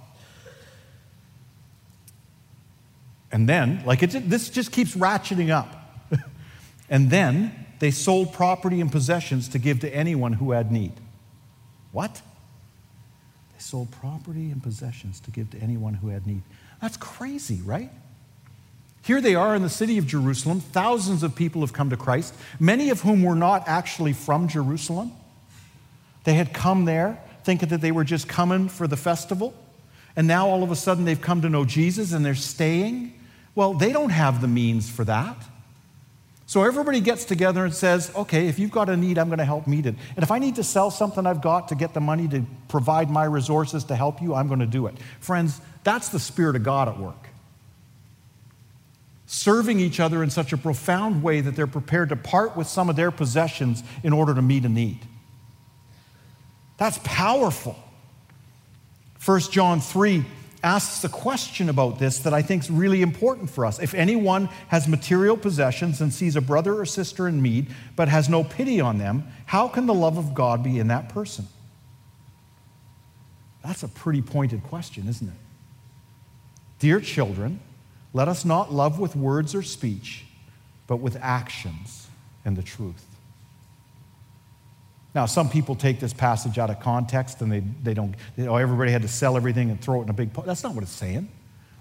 And 3.32 3.48
then, 3.48 3.82
like 3.84 4.04
it, 4.04 4.30
this 4.30 4.50
just 4.50 4.70
keeps 4.70 4.94
ratcheting 4.94 5.50
up. 5.50 5.85
And 6.88 7.10
then 7.10 7.66
they 7.78 7.90
sold 7.90 8.32
property 8.32 8.80
and 8.80 8.90
possessions 8.90 9.48
to 9.48 9.58
give 9.58 9.80
to 9.80 9.94
anyone 9.94 10.34
who 10.34 10.52
had 10.52 10.70
need. 10.70 10.92
What? 11.92 12.14
They 13.54 13.60
sold 13.60 13.90
property 13.90 14.50
and 14.50 14.62
possessions 14.62 15.20
to 15.20 15.30
give 15.30 15.50
to 15.50 15.58
anyone 15.58 15.94
who 15.94 16.08
had 16.08 16.26
need. 16.26 16.42
That's 16.80 16.96
crazy, 16.96 17.60
right? 17.64 17.90
Here 19.02 19.20
they 19.20 19.34
are 19.34 19.54
in 19.54 19.62
the 19.62 19.70
city 19.70 19.98
of 19.98 20.06
Jerusalem. 20.06 20.60
Thousands 20.60 21.22
of 21.22 21.34
people 21.34 21.60
have 21.60 21.72
come 21.72 21.90
to 21.90 21.96
Christ, 21.96 22.34
many 22.58 22.90
of 22.90 23.00
whom 23.02 23.22
were 23.22 23.36
not 23.36 23.68
actually 23.68 24.12
from 24.12 24.48
Jerusalem. 24.48 25.12
They 26.24 26.34
had 26.34 26.52
come 26.52 26.86
there 26.86 27.20
thinking 27.44 27.68
that 27.68 27.80
they 27.80 27.92
were 27.92 28.02
just 28.02 28.26
coming 28.26 28.68
for 28.68 28.88
the 28.88 28.96
festival. 28.96 29.54
And 30.16 30.26
now 30.26 30.48
all 30.48 30.64
of 30.64 30.72
a 30.72 30.76
sudden 30.76 31.04
they've 31.04 31.20
come 31.20 31.42
to 31.42 31.48
know 31.48 31.64
Jesus 31.64 32.12
and 32.12 32.24
they're 32.24 32.34
staying. 32.34 33.12
Well, 33.54 33.74
they 33.74 33.92
don't 33.92 34.10
have 34.10 34.40
the 34.40 34.48
means 34.48 34.90
for 34.90 35.04
that. 35.04 35.36
So 36.48 36.62
everybody 36.62 37.00
gets 37.00 37.24
together 37.24 37.64
and 37.64 37.74
says, 37.74 38.12
okay, 38.14 38.46
if 38.46 38.58
you've 38.58 38.70
got 38.70 38.88
a 38.88 38.96
need, 38.96 39.18
I'm 39.18 39.28
going 39.28 39.38
to 39.38 39.44
help 39.44 39.66
meet 39.66 39.84
it. 39.84 39.96
And 40.14 40.22
if 40.22 40.30
I 40.30 40.38
need 40.38 40.54
to 40.56 40.64
sell 40.64 40.92
something 40.92 41.26
I've 41.26 41.42
got 41.42 41.68
to 41.68 41.74
get 41.74 41.92
the 41.92 42.00
money 42.00 42.28
to 42.28 42.44
provide 42.68 43.10
my 43.10 43.24
resources 43.24 43.82
to 43.84 43.96
help 43.96 44.22
you, 44.22 44.32
I'm 44.34 44.46
going 44.46 44.60
to 44.60 44.66
do 44.66 44.86
it. 44.86 44.94
Friends, 45.18 45.60
that's 45.82 46.08
the 46.10 46.20
Spirit 46.20 46.54
of 46.54 46.62
God 46.62 46.88
at 46.88 46.98
work 46.98 47.26
serving 49.26 49.80
each 49.80 49.98
other 49.98 50.22
in 50.22 50.30
such 50.30 50.52
a 50.52 50.56
profound 50.56 51.22
way 51.22 51.40
that 51.40 51.56
they're 51.56 51.66
prepared 51.66 52.08
to 52.10 52.16
part 52.16 52.56
with 52.56 52.66
some 52.66 52.88
of 52.88 52.96
their 52.96 53.10
possessions 53.10 53.82
in 54.02 54.12
order 54.12 54.34
to 54.34 54.40
meet 54.40 54.64
a 54.64 54.68
need. 54.68 55.00
That's 56.78 56.98
powerful. 57.02 57.76
1 59.24 59.40
John 59.50 59.80
3 59.80 60.24
asks 60.66 61.04
a 61.04 61.08
question 61.08 61.68
about 61.68 62.00
this 62.00 62.18
that 62.18 62.34
I 62.34 62.42
think 62.42 62.64
is 62.64 62.70
really 62.70 63.00
important 63.00 63.48
for 63.48 63.64
us. 63.64 63.78
If 63.78 63.94
anyone 63.94 64.48
has 64.66 64.88
material 64.88 65.36
possessions 65.36 66.00
and 66.00 66.12
sees 66.12 66.34
a 66.34 66.40
brother 66.40 66.80
or 66.80 66.84
sister 66.84 67.28
in 67.28 67.40
need, 67.40 67.68
but 67.94 68.08
has 68.08 68.28
no 68.28 68.42
pity 68.42 68.80
on 68.80 68.98
them, 68.98 69.28
how 69.46 69.68
can 69.68 69.86
the 69.86 69.94
love 69.94 70.18
of 70.18 70.34
God 70.34 70.64
be 70.64 70.80
in 70.80 70.88
that 70.88 71.08
person? 71.08 71.46
That's 73.64 73.84
a 73.84 73.88
pretty 73.88 74.22
pointed 74.22 74.64
question, 74.64 75.08
isn't 75.08 75.28
it? 75.28 75.34
Dear 76.80 77.00
children, 77.00 77.60
let 78.12 78.26
us 78.26 78.44
not 78.44 78.72
love 78.72 78.98
with 78.98 79.14
words 79.14 79.54
or 79.54 79.62
speech, 79.62 80.24
but 80.88 80.96
with 80.96 81.16
actions 81.22 82.08
and 82.44 82.56
the 82.56 82.62
truth. 82.62 83.04
Now, 85.16 85.24
some 85.24 85.48
people 85.48 85.74
take 85.74 85.98
this 85.98 86.12
passage 86.12 86.58
out 86.58 86.68
of 86.68 86.78
context 86.80 87.40
and 87.40 87.50
they, 87.50 87.60
they 87.60 87.94
don't, 87.94 88.14
you 88.36 88.44
oh, 88.44 88.46
know, 88.48 88.56
everybody 88.56 88.92
had 88.92 89.00
to 89.00 89.08
sell 89.08 89.38
everything 89.38 89.70
and 89.70 89.80
throw 89.80 90.00
it 90.00 90.04
in 90.04 90.10
a 90.10 90.12
big 90.12 90.34
pot. 90.34 90.44
That's 90.44 90.62
not 90.62 90.74
what 90.74 90.82
it's 90.82 90.92
saying. 90.92 91.30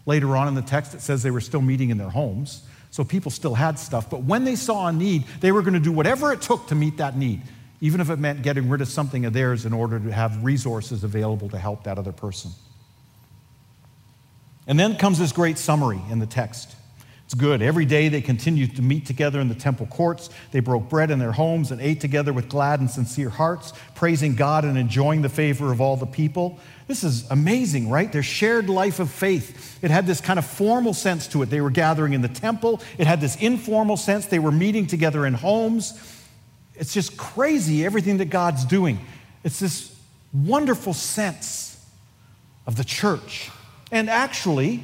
Later 0.06 0.38
on 0.38 0.48
in 0.48 0.56
the 0.56 0.62
text, 0.62 0.94
it 0.94 1.02
says 1.02 1.22
they 1.22 1.32
were 1.32 1.42
still 1.42 1.62
meeting 1.62 1.90
in 1.90 1.98
their 1.98 2.10
homes. 2.10 2.64
So 2.92 3.04
people 3.04 3.30
still 3.32 3.54
had 3.54 3.78
stuff. 3.78 4.10
But 4.10 4.24
when 4.24 4.46
they 4.46 4.56
saw 4.56 4.88
a 4.88 4.94
need, 4.94 5.26
they 5.42 5.52
were 5.52 5.64
going 5.64 5.74
to 5.74 5.82
do 5.82 5.92
whatever 5.92 6.32
it 6.32 6.42
took 6.42 6.68
to 6.68 6.76
meet 6.76 6.96
that 6.96 7.18
need, 7.18 7.42
even 7.82 8.00
if 8.00 8.10
it 8.10 8.20
meant 8.20 8.42
getting 8.42 8.70
rid 8.70 8.80
of 8.80 8.88
something 8.88 9.26
of 9.26 9.34
theirs 9.34 9.66
in 9.66 9.74
order 9.74 10.00
to 10.00 10.14
have 10.14 10.42
resources 10.42 11.04
available 11.04 11.50
to 11.50 11.60
help 11.60 11.84
that 11.84 11.98
other 11.98 12.14
person. 12.14 12.52
And 14.66 14.80
then 14.80 14.96
comes 14.96 15.20
this 15.20 15.34
great 15.34 15.58
summary 15.58 16.00
in 16.10 16.20
the 16.20 16.26
text. 16.26 16.74
Good. 17.38 17.62
Every 17.62 17.86
day 17.86 18.08
they 18.08 18.22
continued 18.22 18.76
to 18.76 18.82
meet 18.82 19.06
together 19.06 19.40
in 19.40 19.48
the 19.48 19.56
temple 19.56 19.88
courts. 19.88 20.30
They 20.52 20.60
broke 20.60 20.88
bread 20.90 21.10
in 21.10 21.18
their 21.18 21.32
homes 21.32 21.72
and 21.72 21.82
ate 21.82 22.00
together 22.00 22.32
with 22.32 22.48
glad 22.48 22.80
and 22.80 22.90
sincere 22.90 23.30
hearts, 23.30 23.74
praising 23.96 24.36
God 24.36 24.64
and 24.64 24.78
enjoying 24.78 25.22
the 25.22 25.30
favor 25.30 25.72
of 25.72 25.82
all 25.82 25.98
the 25.98 26.06
people. 26.06 26.60
This 26.88 27.04
is 27.04 27.30
amazing, 27.32 27.90
right? 27.90 28.12
Their 28.12 28.24
shared 28.24 28.70
life 28.70 29.00
of 29.00 29.10
faith. 29.10 29.80
It 29.84 29.90
had 29.90 30.06
this 30.06 30.22
kind 30.22 30.38
of 30.38 30.46
formal 30.46 30.94
sense 30.94 31.28
to 31.30 31.42
it. 31.42 31.50
They 31.50 31.62
were 31.62 31.72
gathering 31.72 32.14
in 32.14 32.22
the 32.22 32.30
temple, 32.30 32.82
it 32.98 33.08
had 33.08 33.22
this 33.22 33.36
informal 33.38 33.98
sense. 33.98 34.28
They 34.28 34.40
were 34.40 34.52
meeting 34.52 34.86
together 34.86 35.26
in 35.26 35.34
homes. 35.34 36.00
It's 36.76 36.94
just 36.94 37.18
crazy 37.18 37.86
everything 37.86 38.18
that 38.18 38.30
God's 38.30 38.66
doing. 38.66 39.00
It's 39.44 39.60
this 39.60 39.96
wonderful 40.32 40.94
sense 40.94 41.84
of 42.68 42.76
the 42.76 42.84
church 42.84 43.50
and 43.92 44.10
actually, 44.10 44.84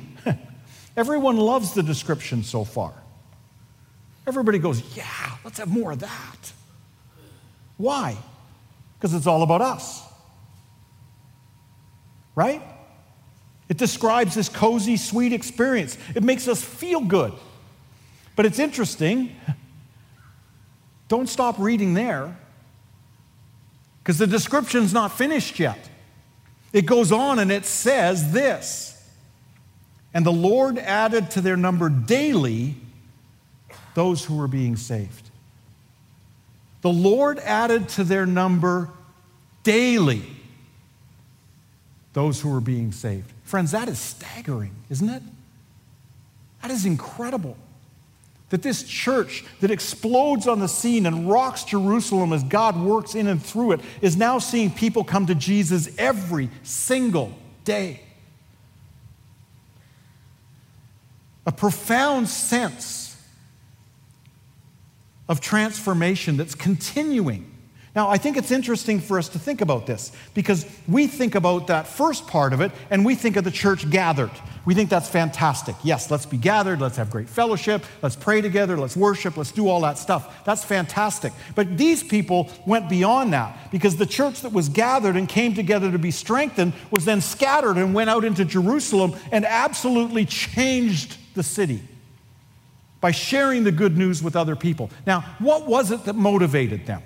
everyone 0.95 1.37
loves 1.37 1.73
the 1.73 1.83
description 1.83 2.43
so 2.43 2.63
far. 2.63 2.93
Everybody 4.27 4.59
goes, 4.59 4.81
Yeah, 4.95 5.05
let's 5.43 5.57
have 5.57 5.69
more 5.69 5.91
of 5.91 5.99
that. 5.99 6.51
Why? 7.77 8.17
Because 8.97 9.13
it's 9.13 9.27
all 9.27 9.41
about 9.41 9.61
us. 9.61 10.03
Right? 12.35 12.61
It 13.67 13.77
describes 13.77 14.35
this 14.35 14.49
cozy, 14.49 14.97
sweet 14.97 15.33
experience. 15.33 15.97
It 16.13 16.23
makes 16.23 16.47
us 16.47 16.61
feel 16.63 17.01
good. 17.01 17.33
But 18.35 18.45
it's 18.45 18.59
interesting. 18.59 19.35
Don't 21.07 21.27
stop 21.27 21.57
reading 21.59 21.93
there 21.93 22.37
because 24.03 24.17
the 24.17 24.27
description's 24.27 24.93
not 24.93 25.17
finished 25.17 25.59
yet. 25.59 25.89
It 26.73 26.85
goes 26.85 27.11
on 27.11 27.39
and 27.39 27.51
it 27.51 27.65
says 27.65 28.31
this 28.31 28.90
and 30.13 30.25
the 30.25 30.31
Lord 30.31 30.77
added 30.77 31.31
to 31.31 31.41
their 31.41 31.57
number 31.57 31.89
daily 31.89 32.75
those 33.93 34.25
who 34.25 34.37
were 34.37 34.47
being 34.47 34.75
saved. 34.75 35.29
The 36.81 36.91
Lord 36.91 37.39
added 37.39 37.89
to 37.89 38.03
their 38.03 38.25
number 38.25 38.89
daily 39.63 40.23
those 42.13 42.41
who 42.41 42.49
were 42.49 42.61
being 42.61 42.91
saved. 42.91 43.31
Friends, 43.43 43.71
that 43.71 43.87
is 43.87 43.99
staggering, 43.99 44.71
isn't 44.89 45.09
it? 45.09 45.23
That 46.61 46.71
is 46.71 46.85
incredible. 46.85 47.57
That 48.49 48.63
this 48.63 48.83
church 48.83 49.45
that 49.61 49.71
explodes 49.71 50.47
on 50.47 50.59
the 50.59 50.67
scene 50.67 51.05
and 51.05 51.29
rocks 51.29 51.63
Jerusalem 51.63 52.33
as 52.33 52.43
God 52.43 52.77
works 52.77 53.15
in 53.15 53.27
and 53.27 53.41
through 53.41 53.73
it 53.73 53.81
is 54.01 54.17
now 54.17 54.39
seeing 54.39 54.71
people 54.71 55.05
come 55.05 55.27
to 55.27 55.35
Jesus 55.35 55.89
every 55.97 56.49
single 56.63 57.31
day. 57.63 58.01
A 61.45 61.51
profound 61.51 62.29
sense 62.29 63.17
of 65.27 65.41
transformation 65.41 66.37
that's 66.37 66.55
continuing. 66.55 67.47
Now, 67.93 68.09
I 68.09 68.17
think 68.17 68.37
it's 68.37 68.51
interesting 68.51 69.01
for 69.01 69.17
us 69.19 69.27
to 69.29 69.39
think 69.39 69.59
about 69.59 69.85
this 69.85 70.13
because 70.33 70.65
we 70.87 71.07
think 71.07 71.35
about 71.35 71.67
that 71.67 71.87
first 71.87 72.25
part 72.25 72.53
of 72.53 72.61
it 72.61 72.71
and 72.89 73.03
we 73.03 73.15
think 73.15 73.35
of 73.35 73.43
the 73.43 73.51
church 73.51 73.89
gathered. 73.89 74.31
We 74.63 74.75
think 74.75 74.89
that's 74.89 75.09
fantastic. 75.09 75.75
Yes, 75.83 76.09
let's 76.09 76.25
be 76.25 76.37
gathered, 76.37 76.79
let's 76.79 76.95
have 76.95 77.09
great 77.09 77.27
fellowship, 77.27 77.83
let's 78.01 78.15
pray 78.15 78.39
together, 78.39 78.77
let's 78.77 78.95
worship, 78.95 79.35
let's 79.35 79.51
do 79.51 79.67
all 79.67 79.81
that 79.81 79.97
stuff. 79.97 80.45
That's 80.45 80.63
fantastic. 80.63 81.33
But 81.53 81.77
these 81.77 82.01
people 82.01 82.49
went 82.65 82.87
beyond 82.87 83.33
that 83.33 83.71
because 83.71 83.97
the 83.97 84.05
church 84.05 84.41
that 84.41 84.53
was 84.53 84.69
gathered 84.69 85.17
and 85.17 85.27
came 85.27 85.53
together 85.53 85.91
to 85.91 85.99
be 85.99 86.11
strengthened 86.11 86.71
was 86.91 87.03
then 87.03 87.19
scattered 87.19 87.75
and 87.75 87.93
went 87.93 88.09
out 88.09 88.23
into 88.23 88.45
Jerusalem 88.45 89.15
and 89.33 89.45
absolutely 89.45 90.25
changed 90.25 91.17
the 91.33 91.43
city 91.43 91.81
by 92.99 93.11
sharing 93.11 93.63
the 93.63 93.71
good 93.71 93.97
news 93.97 94.21
with 94.21 94.35
other 94.35 94.55
people. 94.55 94.89
Now, 95.07 95.21
what 95.39 95.67
was 95.67 95.91
it 95.91 96.05
that 96.05 96.15
motivated 96.15 96.85
them? 96.85 97.01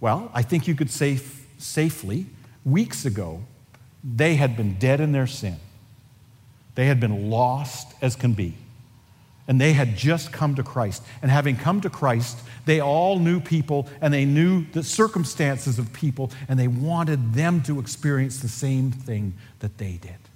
Well, 0.00 0.30
I 0.32 0.42
think 0.42 0.68
you 0.68 0.76
could 0.76 0.90
say 0.90 1.14
f- 1.14 1.44
safely, 1.58 2.26
weeks 2.64 3.04
ago, 3.04 3.42
they 4.04 4.36
had 4.36 4.56
been 4.56 4.78
dead 4.78 5.00
in 5.00 5.10
their 5.10 5.26
sin. 5.26 5.56
They 6.76 6.86
had 6.86 7.00
been 7.00 7.30
lost 7.30 7.94
as 8.00 8.14
can 8.14 8.34
be. 8.34 8.54
And 9.48 9.60
they 9.60 9.72
had 9.72 9.96
just 9.96 10.30
come 10.30 10.54
to 10.54 10.62
Christ. 10.62 11.02
And 11.20 11.30
having 11.30 11.56
come 11.56 11.80
to 11.80 11.90
Christ, 11.90 12.38
they 12.66 12.80
all 12.80 13.18
knew 13.18 13.40
people 13.40 13.88
and 14.00 14.14
they 14.14 14.24
knew 14.24 14.66
the 14.72 14.82
circumstances 14.84 15.78
of 15.78 15.92
people, 15.92 16.30
and 16.48 16.58
they 16.58 16.68
wanted 16.68 17.32
them 17.32 17.62
to 17.62 17.80
experience 17.80 18.38
the 18.38 18.48
same 18.48 18.92
thing 18.92 19.34
that 19.60 19.78
they 19.78 19.94
did. 19.94 20.27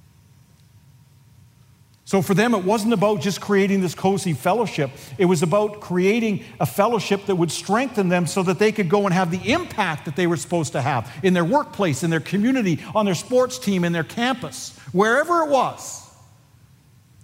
So 2.13 2.21
for 2.21 2.35
them, 2.35 2.55
it 2.55 2.63
wasn't 2.63 2.93
about 2.93 3.23
just 3.23 3.41
creating 3.41 3.81
this 3.81 3.95
cozy 3.95 4.35
fellowship. 4.35 4.91
It 5.17 5.25
was 5.25 5.43
about 5.43 5.81
creating 5.81 6.45
a 6.61 6.67
fellowship 6.67 7.25
that 7.25 7.37
would 7.37 7.51
strengthen 7.51 8.11
them 8.11 8.27
so 8.27 8.43
that 8.43 8.59
they 8.59 8.71
could 8.71 8.91
go 8.91 9.07
and 9.07 9.15
have 9.15 9.31
the 9.31 9.51
impact 9.51 10.05
that 10.05 10.15
they 10.15 10.27
were 10.27 10.37
supposed 10.37 10.73
to 10.73 10.83
have 10.83 11.11
in 11.23 11.33
their 11.33 11.43
workplace, 11.43 12.03
in 12.03 12.11
their 12.11 12.21
community, 12.21 12.81
on 12.95 13.07
their 13.07 13.15
sports 13.15 13.59
team, 13.59 13.83
in 13.83 13.95
their 13.95 14.05
campus, 14.05 14.79
wherever 14.93 15.41
it 15.45 15.49
was. 15.49 16.07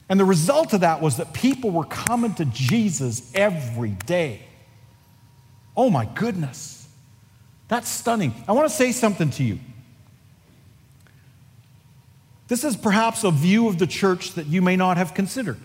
And 0.09 0.19
the 0.19 0.25
result 0.25 0.73
of 0.73 0.81
that 0.81 1.03
was 1.03 1.19
that 1.19 1.35
people 1.35 1.71
were 1.71 1.85
coming 1.85 2.35
to 2.37 2.47
Jesus 2.47 3.31
every 3.35 3.91
day. 3.91 4.41
Oh 5.77 5.91
my 5.91 6.07
goodness. 6.07 6.89
That's 7.69 7.91
stunning. 7.91 8.33
I 8.49 8.53
want 8.53 8.71
to 8.71 8.75
say 8.75 8.93
something 8.93 9.29
to 9.33 9.45
you. 9.45 9.59
This 12.49 12.65
is 12.65 12.77
perhaps 12.77 13.25
a 13.25 13.31
view 13.31 13.69
of 13.69 13.79
the 13.79 13.87
church 13.87 14.33
that 14.33 14.47
you 14.47 14.63
may 14.63 14.75
not 14.75 14.97
have 14.97 15.15
considered, 15.15 15.61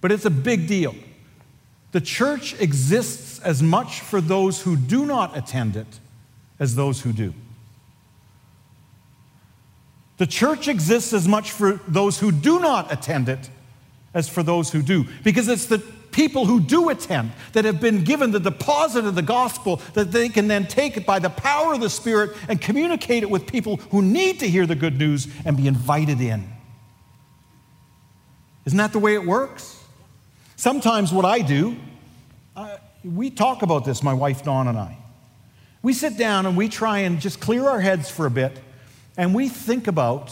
but 0.00 0.12
it's 0.12 0.24
a 0.24 0.30
big 0.30 0.68
deal. 0.68 0.94
The 1.92 2.00
church 2.00 2.58
exists 2.60 3.40
as 3.40 3.62
much 3.62 4.00
for 4.00 4.20
those 4.20 4.62
who 4.62 4.76
do 4.76 5.04
not 5.04 5.36
attend 5.36 5.76
it 5.76 6.00
as 6.58 6.74
those 6.74 7.02
who 7.02 7.12
do. 7.12 7.34
The 10.18 10.26
church 10.26 10.68
exists 10.68 11.12
as 11.12 11.28
much 11.28 11.50
for 11.50 11.80
those 11.88 12.20
who 12.20 12.32
do 12.32 12.58
not 12.60 12.92
attend 12.92 13.28
it 13.28 13.50
as 14.14 14.28
for 14.28 14.42
those 14.42 14.70
who 14.70 14.82
do, 14.82 15.06
because 15.24 15.48
it's 15.48 15.66
the 15.66 15.78
people 16.16 16.46
who 16.46 16.60
do 16.60 16.88
attend, 16.88 17.30
that 17.52 17.66
have 17.66 17.78
been 17.78 18.02
given 18.02 18.30
the 18.30 18.40
deposit 18.40 19.04
of 19.04 19.14
the 19.14 19.22
gospel, 19.22 19.82
that 19.92 20.10
they 20.12 20.30
can 20.30 20.48
then 20.48 20.66
take 20.66 20.96
it 20.96 21.04
by 21.04 21.18
the 21.18 21.28
power 21.28 21.74
of 21.74 21.80
the 21.80 21.90
Spirit 21.90 22.34
and 22.48 22.58
communicate 22.58 23.22
it 23.22 23.28
with 23.28 23.46
people 23.46 23.76
who 23.90 24.00
need 24.00 24.40
to 24.40 24.48
hear 24.48 24.64
the 24.64 24.74
good 24.74 24.98
news 24.98 25.28
and 25.44 25.58
be 25.58 25.68
invited 25.68 26.18
in. 26.22 26.50
Isn't 28.64 28.78
that 28.78 28.92
the 28.92 28.98
way 28.98 29.12
it 29.12 29.26
works? 29.26 29.84
Sometimes 30.56 31.12
what 31.12 31.26
I 31.26 31.40
do, 31.40 31.76
uh, 32.56 32.78
we 33.04 33.28
talk 33.28 33.60
about 33.60 33.84
this, 33.84 34.02
my 34.02 34.14
wife 34.14 34.42
Dawn 34.42 34.68
and 34.68 34.78
I. 34.78 34.96
We 35.82 35.92
sit 35.92 36.16
down 36.16 36.46
and 36.46 36.56
we 36.56 36.70
try 36.70 37.00
and 37.00 37.20
just 37.20 37.40
clear 37.40 37.68
our 37.68 37.78
heads 37.78 38.10
for 38.10 38.24
a 38.24 38.30
bit 38.30 38.58
and 39.18 39.34
we 39.34 39.50
think 39.50 39.86
about 39.86 40.30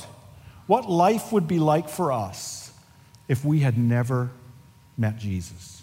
what 0.67 0.91
life 0.91 1.31
would 1.31 1.47
be 1.47 1.59
like 1.59 1.91
for 1.91 2.11
us 2.11 2.73
if 3.29 3.45
we 3.45 3.61
had 3.61 3.77
never 3.77 4.31
met 4.97 5.19
Jesus. 5.19 5.74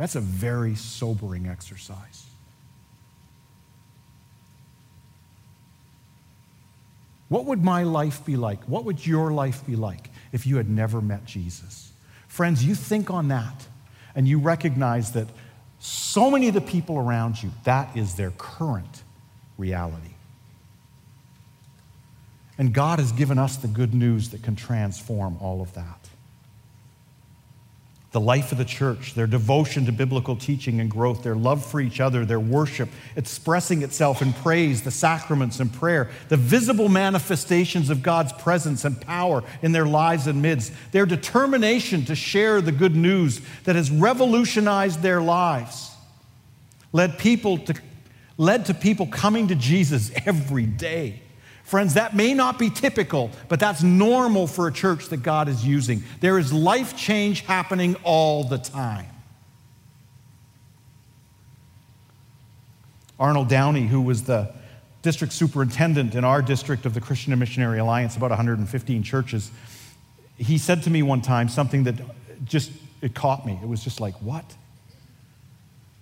That's 0.00 0.16
a 0.16 0.20
very 0.20 0.76
sobering 0.76 1.46
exercise. 1.46 2.24
What 7.28 7.44
would 7.44 7.62
my 7.62 7.82
life 7.82 8.24
be 8.24 8.36
like? 8.36 8.64
What 8.64 8.86
would 8.86 9.06
your 9.06 9.30
life 9.30 9.66
be 9.66 9.76
like 9.76 10.08
if 10.32 10.46
you 10.46 10.56
had 10.56 10.70
never 10.70 11.02
met 11.02 11.26
Jesus? 11.26 11.92
Friends, 12.28 12.64
you 12.64 12.74
think 12.74 13.10
on 13.10 13.28
that 13.28 13.66
and 14.14 14.26
you 14.26 14.38
recognize 14.38 15.12
that 15.12 15.28
so 15.80 16.30
many 16.30 16.48
of 16.48 16.54
the 16.54 16.62
people 16.62 16.96
around 16.96 17.42
you, 17.42 17.50
that 17.64 17.94
is 17.94 18.14
their 18.14 18.30
current 18.30 19.02
reality. 19.58 20.14
And 22.56 22.72
God 22.72 23.00
has 23.00 23.12
given 23.12 23.38
us 23.38 23.58
the 23.58 23.68
good 23.68 23.92
news 23.92 24.30
that 24.30 24.42
can 24.42 24.56
transform 24.56 25.36
all 25.42 25.60
of 25.60 25.74
that 25.74 26.09
the 28.12 28.20
life 28.20 28.50
of 28.50 28.58
the 28.58 28.64
church, 28.64 29.14
their 29.14 29.26
devotion 29.26 29.86
to 29.86 29.92
biblical 29.92 30.34
teaching 30.34 30.80
and 30.80 30.90
growth, 30.90 31.22
their 31.22 31.36
love 31.36 31.64
for 31.64 31.80
each 31.80 32.00
other, 32.00 32.24
their 32.24 32.40
worship, 32.40 32.88
expressing 33.14 33.82
itself 33.82 34.20
in 34.20 34.32
praise, 34.32 34.82
the 34.82 34.90
sacraments 34.90 35.60
and 35.60 35.72
prayer, 35.72 36.10
the 36.28 36.36
visible 36.36 36.88
manifestations 36.88 37.88
of 37.88 38.02
God's 38.02 38.32
presence 38.32 38.84
and 38.84 39.00
power 39.00 39.44
in 39.62 39.70
their 39.70 39.86
lives 39.86 40.26
and 40.26 40.42
midst, 40.42 40.72
their 40.90 41.06
determination 41.06 42.04
to 42.06 42.16
share 42.16 42.60
the 42.60 42.72
good 42.72 42.96
news 42.96 43.40
that 43.62 43.76
has 43.76 43.92
revolutionized 43.92 45.02
their 45.02 45.22
lives, 45.22 45.92
led 46.92 47.18
people 47.18 47.58
to 47.58 47.74
led 48.36 48.64
to 48.64 48.72
people 48.72 49.06
coming 49.06 49.48
to 49.48 49.54
Jesus 49.54 50.10
every 50.24 50.64
day. 50.64 51.20
Friends, 51.64 51.94
that 51.94 52.16
may 52.16 52.34
not 52.34 52.58
be 52.58 52.68
typical, 52.68 53.30
but 53.48 53.60
that's 53.60 53.82
normal 53.82 54.46
for 54.46 54.66
a 54.66 54.72
church 54.72 55.08
that 55.08 55.18
God 55.18 55.48
is 55.48 55.64
using. 55.64 56.02
There 56.20 56.38
is 56.38 56.52
life 56.52 56.96
change 56.96 57.42
happening 57.42 57.96
all 58.02 58.44
the 58.44 58.58
time. 58.58 59.06
Arnold 63.18 63.48
Downey, 63.48 63.86
who 63.86 64.00
was 64.00 64.24
the 64.24 64.52
district 65.02 65.32
superintendent 65.32 66.14
in 66.14 66.24
our 66.24 66.42
district 66.42 66.86
of 66.86 66.94
the 66.94 67.00
Christian 67.00 67.32
and 67.32 67.40
Missionary 67.40 67.78
Alliance, 67.78 68.16
about 68.16 68.30
115 68.30 69.02
churches, 69.02 69.50
he 70.36 70.58
said 70.58 70.82
to 70.84 70.90
me 70.90 71.02
one 71.02 71.20
time 71.20 71.48
something 71.48 71.84
that 71.84 71.94
just 72.44 72.72
it 73.02 73.14
caught 73.14 73.46
me. 73.46 73.58
It 73.62 73.68
was 73.68 73.84
just 73.84 74.00
like, 74.00 74.14
what? 74.16 74.44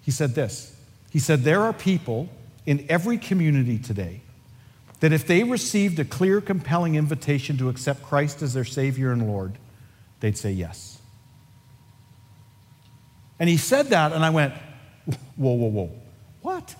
He 0.03 0.11
said 0.11 0.35
this. 0.35 0.75
He 1.11 1.19
said, 1.19 1.43
There 1.43 1.63
are 1.63 1.73
people 1.73 2.29
in 2.67 2.87
every 2.89 3.19
community 3.19 3.79
today 3.79 4.23
that 5.01 5.13
if 5.13 5.27
they 5.27 5.45
received 5.45 5.99
a 5.99 6.05
clear, 6.05 6.41
compelling 6.41 6.95
invitation 6.97 7.57
to 7.59 7.69
accept 7.69 8.03
Christ 8.03 8.43
as 8.43 8.55
their 8.55 8.65
Savior 8.65 9.13
and 9.13 9.29
Lord, 9.29 9.59
they'd 10.21 10.37
say 10.37 10.53
yes. 10.53 10.99
And 13.39 13.49
he 13.49 13.57
said 13.57 13.89
that, 13.89 14.13
and 14.13 14.25
I 14.25 14.31
went, 14.31 14.55
whoa, 15.37 15.53
whoa, 15.53 15.69
whoa, 15.69 15.91
what? 16.43 16.75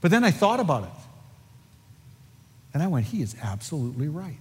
But 0.00 0.10
then 0.10 0.24
I 0.24 0.30
thought 0.30 0.60
about 0.60 0.84
it. 0.84 0.90
And 2.74 2.82
I 2.82 2.88
went, 2.88 3.06
he 3.06 3.22
is 3.22 3.36
absolutely 3.40 4.08
right. 4.08 4.38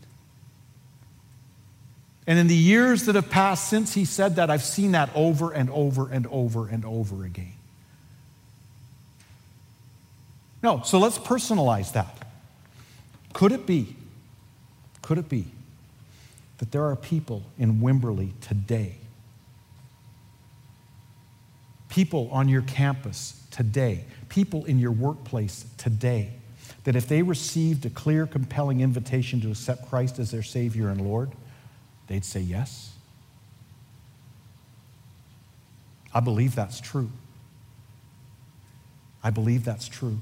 And 2.25 2.38
in 2.38 2.47
the 2.47 2.56
years 2.56 3.06
that 3.06 3.15
have 3.15 3.30
passed 3.30 3.69
since 3.69 3.93
he 3.93 4.03
said 4.03 4.36
that, 4.36 4.49
I've 4.49 4.63
seen 4.63 4.91
that 4.91 5.10
over 5.15 5.51
and 5.51 5.69
over 5.69 6.10
and 6.10 6.27
over 6.27 6.67
and 6.67 6.84
over 6.84 7.23
again. 7.23 7.57
No, 10.62 10.82
so 10.84 11.00
let's 11.00 11.17
personalize 11.17 11.93
that. 11.93 12.17
Could 13.34 13.52
it 13.52 13.65
be, 13.65 13.96
could 15.02 15.17
it 15.17 15.30
be 15.30 15.46
that 16.58 16.72
there 16.72 16.86
are 16.86 16.96
people 16.96 17.43
in 17.60 17.80
Wimberley 17.82 18.32
today, 18.41 18.96
people 21.89 22.30
on 22.32 22.50
your 22.50 22.63
campus 22.63 23.39
today, 23.52 24.06
people 24.30 24.65
in 24.65 24.80
your 24.80 24.91
workplace 24.91 25.65
today, 25.78 26.32
that 26.84 26.96
if 26.96 27.08
they 27.08 27.22
received 27.22 27.86
a 27.86 27.89
clear, 27.89 28.26
compelling 28.26 28.82
invitation 28.82 29.41
to 29.41 29.52
accept 29.52 29.88
Christ 29.89 30.20
as 30.20 30.32
their 30.32 30.43
Savior 30.43 30.89
and 30.89 31.02
Lord, 31.02 31.32
they'd 32.08 32.26
say 32.26 32.39
yes? 32.39 32.93
I 36.13 36.20
believe 36.20 36.56
that's 36.56 36.80
true. 36.80 37.12
I 39.24 39.30
believe 39.30 39.63
that's 39.63 39.88
true. 39.88 40.20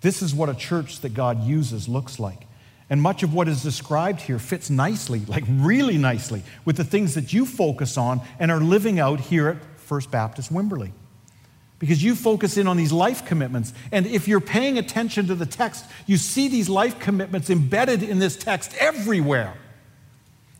This 0.00 0.22
is 0.22 0.34
what 0.34 0.48
a 0.48 0.54
church 0.54 1.00
that 1.00 1.14
God 1.14 1.44
uses 1.44 1.88
looks 1.88 2.18
like. 2.18 2.46
And 2.88 3.00
much 3.00 3.22
of 3.22 3.32
what 3.32 3.46
is 3.46 3.62
described 3.62 4.20
here 4.20 4.38
fits 4.38 4.68
nicely, 4.68 5.20
like 5.26 5.44
really 5.48 5.96
nicely, 5.96 6.42
with 6.64 6.76
the 6.76 6.84
things 6.84 7.14
that 7.14 7.32
you 7.32 7.46
focus 7.46 7.96
on 7.96 8.20
and 8.38 8.50
are 8.50 8.60
living 8.60 8.98
out 8.98 9.20
here 9.20 9.48
at 9.48 9.80
First 9.80 10.10
Baptist 10.10 10.52
Wimberley. 10.52 10.92
Because 11.78 12.02
you 12.02 12.14
focus 12.14 12.56
in 12.56 12.66
on 12.66 12.76
these 12.76 12.92
life 12.92 13.24
commitments. 13.24 13.72
And 13.92 14.06
if 14.06 14.28
you're 14.28 14.40
paying 14.40 14.76
attention 14.76 15.28
to 15.28 15.34
the 15.34 15.46
text, 15.46 15.84
you 16.06 16.16
see 16.16 16.48
these 16.48 16.68
life 16.68 16.98
commitments 16.98 17.48
embedded 17.48 18.02
in 18.02 18.18
this 18.18 18.36
text 18.36 18.74
everywhere. 18.78 19.54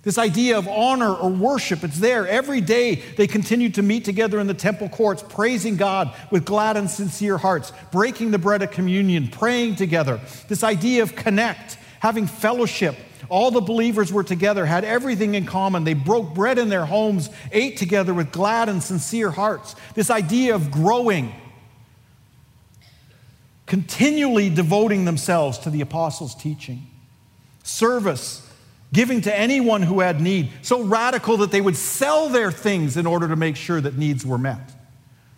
This 0.02 0.16
idea 0.16 0.56
of 0.56 0.66
honor 0.66 1.12
or 1.12 1.28
worship, 1.28 1.84
it's 1.84 1.98
there. 1.98 2.26
Every 2.26 2.62
day 2.62 2.94
they 2.94 3.26
continued 3.26 3.74
to 3.74 3.82
meet 3.82 4.04
together 4.04 4.40
in 4.40 4.46
the 4.46 4.54
temple 4.54 4.88
courts, 4.88 5.22
praising 5.28 5.76
God 5.76 6.14
with 6.30 6.46
glad 6.46 6.78
and 6.78 6.88
sincere 6.88 7.36
hearts, 7.36 7.70
breaking 7.92 8.30
the 8.30 8.38
bread 8.38 8.62
of 8.62 8.70
communion, 8.70 9.28
praying 9.28 9.76
together. 9.76 10.18
This 10.48 10.64
idea 10.64 11.02
of 11.02 11.14
connect, 11.14 11.76
having 12.00 12.26
fellowship. 12.26 12.96
All 13.28 13.50
the 13.50 13.60
believers 13.60 14.10
were 14.10 14.24
together, 14.24 14.64
had 14.64 14.84
everything 14.84 15.34
in 15.34 15.44
common. 15.44 15.84
They 15.84 15.92
broke 15.92 16.32
bread 16.32 16.58
in 16.58 16.70
their 16.70 16.86
homes, 16.86 17.28
ate 17.52 17.76
together 17.76 18.14
with 18.14 18.32
glad 18.32 18.70
and 18.70 18.82
sincere 18.82 19.30
hearts. 19.30 19.76
This 19.94 20.08
idea 20.08 20.54
of 20.54 20.70
growing, 20.70 21.34
continually 23.66 24.48
devoting 24.48 25.04
themselves 25.04 25.58
to 25.58 25.70
the 25.70 25.82
apostles' 25.82 26.34
teaching, 26.34 26.86
service 27.62 28.49
giving 28.92 29.20
to 29.22 29.36
anyone 29.36 29.82
who 29.82 30.00
had 30.00 30.20
need, 30.20 30.50
so 30.62 30.82
radical 30.82 31.38
that 31.38 31.50
they 31.50 31.60
would 31.60 31.76
sell 31.76 32.28
their 32.28 32.50
things 32.50 32.96
in 32.96 33.06
order 33.06 33.28
to 33.28 33.36
make 33.36 33.56
sure 33.56 33.80
that 33.80 33.96
needs 33.96 34.26
were 34.26 34.38
met. 34.38 34.72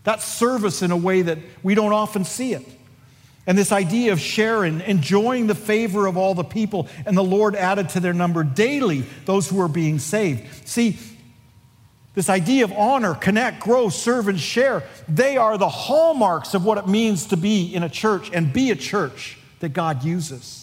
That's 0.04 0.24
service 0.24 0.82
in 0.82 0.90
a 0.90 0.96
way 0.96 1.22
that 1.22 1.38
we 1.62 1.74
don't 1.74 1.92
often 1.92 2.24
see 2.24 2.54
it. 2.54 2.66
And 3.46 3.58
this 3.58 3.72
idea 3.72 4.12
of 4.12 4.20
sharing, 4.20 4.80
enjoying 4.82 5.48
the 5.48 5.54
favor 5.54 6.06
of 6.06 6.16
all 6.16 6.34
the 6.34 6.44
people, 6.44 6.88
and 7.04 7.16
the 7.16 7.24
Lord 7.24 7.56
added 7.56 7.88
to 7.90 8.00
their 8.00 8.12
number 8.12 8.44
daily 8.44 9.04
those 9.24 9.48
who 9.48 9.60
are 9.60 9.68
being 9.68 9.98
saved. 9.98 10.66
See, 10.68 10.96
this 12.14 12.28
idea 12.28 12.64
of 12.64 12.72
honor, 12.72 13.14
connect, 13.14 13.60
grow, 13.60 13.88
serve, 13.88 14.28
and 14.28 14.38
share, 14.38 14.84
they 15.08 15.36
are 15.36 15.58
the 15.58 15.68
hallmarks 15.68 16.54
of 16.54 16.64
what 16.64 16.78
it 16.78 16.86
means 16.86 17.26
to 17.26 17.36
be 17.36 17.74
in 17.74 17.82
a 17.82 17.88
church 17.88 18.30
and 18.32 18.52
be 18.52 18.70
a 18.70 18.76
church 18.76 19.38
that 19.60 19.70
God 19.70 20.04
uses. 20.04 20.61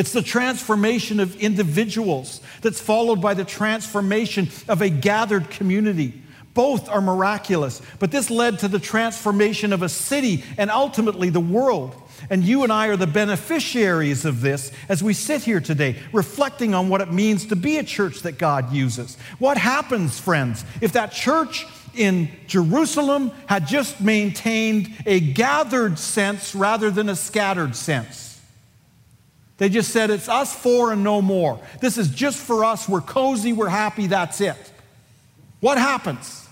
It's 0.00 0.12
the 0.12 0.22
transformation 0.22 1.20
of 1.20 1.36
individuals 1.36 2.40
that's 2.62 2.80
followed 2.80 3.20
by 3.20 3.34
the 3.34 3.44
transformation 3.44 4.48
of 4.66 4.80
a 4.80 4.88
gathered 4.88 5.50
community. 5.50 6.22
Both 6.54 6.88
are 6.88 7.02
miraculous, 7.02 7.82
but 7.98 8.10
this 8.10 8.30
led 8.30 8.60
to 8.60 8.68
the 8.68 8.78
transformation 8.78 9.74
of 9.74 9.82
a 9.82 9.90
city 9.90 10.42
and 10.56 10.70
ultimately 10.70 11.28
the 11.28 11.38
world. 11.38 11.94
And 12.30 12.42
you 12.42 12.62
and 12.62 12.72
I 12.72 12.86
are 12.86 12.96
the 12.96 13.06
beneficiaries 13.06 14.24
of 14.24 14.40
this 14.40 14.72
as 14.88 15.02
we 15.02 15.12
sit 15.12 15.42
here 15.42 15.60
today, 15.60 15.96
reflecting 16.14 16.72
on 16.72 16.88
what 16.88 17.02
it 17.02 17.12
means 17.12 17.44
to 17.48 17.56
be 17.56 17.76
a 17.76 17.84
church 17.84 18.20
that 18.20 18.38
God 18.38 18.72
uses. 18.72 19.18
What 19.38 19.58
happens, 19.58 20.18
friends, 20.18 20.64
if 20.80 20.92
that 20.92 21.12
church 21.12 21.66
in 21.94 22.30
Jerusalem 22.46 23.32
had 23.44 23.66
just 23.66 24.00
maintained 24.00 24.94
a 25.04 25.20
gathered 25.20 25.98
sense 25.98 26.54
rather 26.54 26.90
than 26.90 27.10
a 27.10 27.16
scattered 27.16 27.76
sense? 27.76 28.29
They 29.60 29.68
just 29.68 29.92
said, 29.92 30.08
it's 30.08 30.26
us 30.26 30.56
four 30.56 30.90
and 30.90 31.04
no 31.04 31.20
more. 31.20 31.60
This 31.82 31.98
is 31.98 32.08
just 32.08 32.38
for 32.38 32.64
us. 32.64 32.88
We're 32.88 33.02
cozy, 33.02 33.52
we're 33.52 33.68
happy, 33.68 34.06
that's 34.06 34.40
it. 34.40 34.56
What 35.60 35.76
happens? 35.76 36.48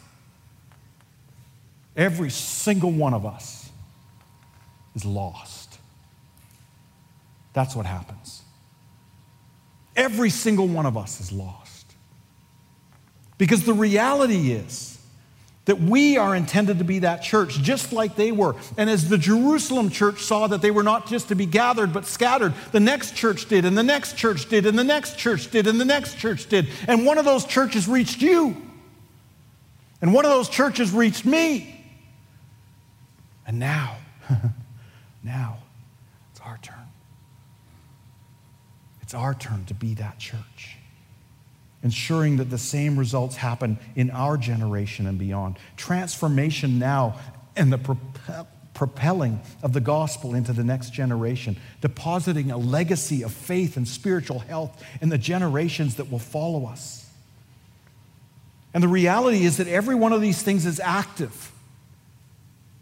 Every 1.97 2.29
single 2.29 2.91
one 2.91 3.15
of 3.15 3.25
us 3.25 3.71
is 4.95 5.07
lost. 5.07 5.79
That's 7.55 7.75
what 7.75 7.87
happens. 7.87 8.43
Every 9.97 10.29
single 10.29 10.69
one 10.69 10.85
of 10.85 10.99
us 10.99 11.19
is 11.19 11.33
lost. 11.33 11.95
Because 13.39 13.65
the 13.65 13.73
reality 13.73 14.53
is 14.53 14.88
that 15.69 15.79
we 15.79 16.17
are 16.17 16.35
intended 16.35 16.79
to 16.79 16.85
be 16.85 17.01
that 17.01 17.21
church, 17.23 17.59
just 17.59 17.93
like 17.93 18.17
they 18.17 18.33
were. 18.33 18.57
And 18.79 18.89
as 18.89 19.11
the 19.11 19.19
Jerusalem 19.19 19.91
church 19.91 20.23
saw 20.23 20.47
that 20.47 20.63
they 20.63 20.71
were 20.71 20.83
not 20.83 21.07
just 21.07 21.29
to 21.29 21.35
be 21.35 21.45
gathered, 21.45 21.93
but 21.93 22.07
scattered, 22.07 22.55
the 22.73 22.81
next 22.81 23.15
church 23.15 23.51
did, 23.51 23.67
and 23.67 23.77
the 23.77 23.83
next 23.83 24.17
church 24.17 24.49
did, 24.49 24.65
and 24.65 24.79
the 24.79 24.85
next 24.85 25.19
church 25.19 25.51
did, 25.51 25.67
and 25.67 25.79
the 25.79 25.85
next 25.85 26.17
church 26.17 26.49
did. 26.49 26.69
And 26.87 27.05
one 27.05 27.19
of 27.19 27.27
those 27.27 27.45
churches 27.45 27.87
reached 27.87 28.23
you. 28.23 28.57
And 30.01 30.15
one 30.15 30.25
of 30.25 30.31
those 30.31 30.49
churches 30.49 30.91
reached 30.91 31.27
me. 31.27 31.85
And 33.47 33.59
now, 33.59 33.99
now, 35.23 35.59
it's 36.33 36.41
our 36.41 36.59
turn. 36.63 36.77
It's 39.03 39.13
our 39.13 39.35
turn 39.35 39.67
to 39.67 39.75
be 39.75 39.93
that 39.95 40.19
church 40.19 40.78
ensuring 41.83 42.39
that 42.39 42.51
the 42.51 42.59
same 42.59 42.99
results 42.99 43.37
happen 43.37 43.79
in 43.95 44.11
our 44.11 44.37
generation 44.37 45.07
and 45.07 45.19
beyond. 45.19 45.59
Transformation 45.77 46.79
now 46.79 47.19
and 47.57 47.73
the 47.73 47.97
propelling 48.75 49.41
of 49.63 49.73
the 49.73 49.81
gospel 49.81 50.35
into 50.35 50.53
the 50.53 50.65
next 50.65 50.93
generation, 50.93 51.57
depositing 51.81 52.51
a 52.51 52.57
legacy 52.57 53.23
of 53.23 53.33
faith 53.33 53.77
and 53.77 53.87
spiritual 53.87 54.39
health 54.39 54.85
in 55.01 55.09
the 55.09 55.19
generations 55.19 55.97
that 55.97 56.11
will 56.11 56.19
follow 56.19 56.67
us. 56.67 57.09
And 58.75 58.83
the 58.83 58.89
reality 58.89 59.45
is 59.45 59.57
that 59.57 59.67
every 59.67 59.95
one 59.95 60.13
of 60.13 60.21
these 60.21 60.43
things 60.43 60.67
is 60.67 60.79
active. 60.79 61.53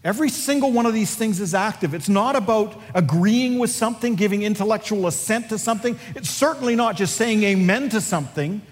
Every 0.04 0.28
single 0.28 0.70
one 0.70 0.86
of 0.86 0.94
these 0.94 1.14
things 1.14 1.40
is 1.40 1.54
active. 1.54 1.94
It's 1.94 2.08
not 2.08 2.36
about 2.36 2.80
agreeing 2.94 3.58
with 3.58 3.70
something, 3.70 4.14
giving 4.14 4.42
intellectual 4.42 5.06
assent 5.06 5.48
to 5.48 5.58
something. 5.58 5.98
It's 6.14 6.30
certainly 6.30 6.76
not 6.76 6.96
just 6.96 7.16
saying 7.16 7.42
amen 7.42 7.88
to 7.90 8.00
something. 8.00 8.62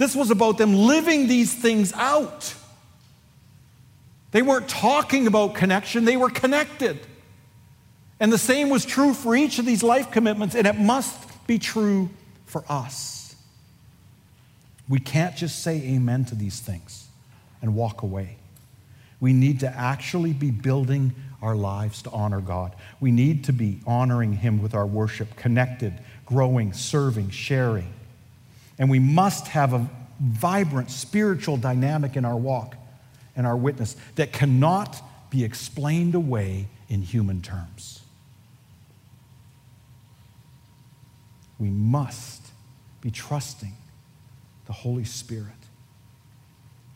This 0.00 0.16
was 0.16 0.30
about 0.30 0.56
them 0.56 0.74
living 0.74 1.26
these 1.26 1.52
things 1.52 1.92
out. 1.92 2.54
They 4.30 4.40
weren't 4.40 4.66
talking 4.66 5.26
about 5.26 5.54
connection, 5.54 6.06
they 6.06 6.16
were 6.16 6.30
connected. 6.30 6.98
And 8.18 8.32
the 8.32 8.38
same 8.38 8.70
was 8.70 8.86
true 8.86 9.12
for 9.12 9.36
each 9.36 9.58
of 9.58 9.66
these 9.66 9.82
life 9.82 10.10
commitments, 10.10 10.54
and 10.54 10.66
it 10.66 10.78
must 10.78 11.46
be 11.46 11.58
true 11.58 12.08
for 12.46 12.64
us. 12.66 13.36
We 14.88 15.00
can't 15.00 15.36
just 15.36 15.62
say 15.62 15.76
amen 15.82 16.24
to 16.26 16.34
these 16.34 16.60
things 16.60 17.06
and 17.60 17.74
walk 17.74 18.00
away. 18.00 18.36
We 19.20 19.34
need 19.34 19.60
to 19.60 19.68
actually 19.68 20.32
be 20.32 20.50
building 20.50 21.14
our 21.42 21.54
lives 21.54 22.00
to 22.04 22.10
honor 22.10 22.40
God. 22.40 22.74
We 23.00 23.10
need 23.10 23.44
to 23.44 23.52
be 23.52 23.80
honoring 23.86 24.32
Him 24.32 24.62
with 24.62 24.74
our 24.74 24.86
worship, 24.86 25.36
connected, 25.36 25.92
growing, 26.24 26.72
serving, 26.72 27.28
sharing. 27.28 27.92
And 28.80 28.90
we 28.90 28.98
must 28.98 29.48
have 29.48 29.74
a 29.74 29.88
vibrant 30.18 30.90
spiritual 30.90 31.58
dynamic 31.58 32.16
in 32.16 32.24
our 32.24 32.36
walk 32.36 32.76
and 33.36 33.46
our 33.46 33.56
witness 33.56 33.94
that 34.16 34.32
cannot 34.32 35.00
be 35.30 35.44
explained 35.44 36.14
away 36.14 36.66
in 36.88 37.02
human 37.02 37.42
terms. 37.42 38.00
We 41.58 41.68
must 41.68 42.40
be 43.02 43.10
trusting 43.10 43.74
the 44.66 44.72
Holy 44.72 45.04
Spirit 45.04 45.59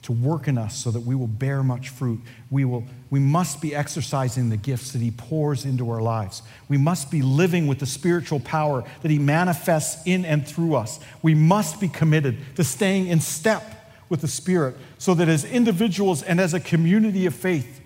to 0.05 0.13
work 0.13 0.49
in 0.49 0.59
us 0.59 0.77
so 0.77 0.91
that 0.91 1.01
we 1.01 1.15
will 1.15 1.27
bear 1.27 1.63
much 1.63 1.89
fruit. 1.89 2.21
We, 2.51 2.67
will, 2.67 2.85
we 3.09 3.21
must 3.21 3.63
be 3.63 3.75
exercising 3.75 4.51
the 4.51 4.57
gifts 4.59 4.93
that 4.93 5.01
He 5.01 5.11
pours 5.11 5.65
into 5.65 5.91
our 5.91 6.03
lives. 6.03 6.43
We 6.69 6.77
must 6.77 7.11
be 7.11 7.23
living 7.23 7.67
with 7.67 7.79
the 7.79 7.87
spiritual 7.87 8.41
power 8.41 8.85
that 9.01 9.11
He 9.11 9.19
manifests 9.19 10.07
in 10.07 10.27
and 10.27 10.47
through 10.47 10.75
us. 10.75 11.01
We 11.23 11.35
must 11.35 11.81
be 11.81 11.89
committed 11.89 12.37
to 12.57 12.65
staying 12.65 13.07
in 13.07 13.21
step 13.21 13.63
with 14.11 14.21
the 14.21 14.29
Spirit 14.29 14.77
so 14.99 15.15
that 15.15 15.29
as 15.29 15.47
individuals 15.47 16.23
and 16.23 16.39
as 16.39 16.53
a 16.53 16.61
community 16.61 17.25
of 17.25 17.35
faith, 17.35 17.81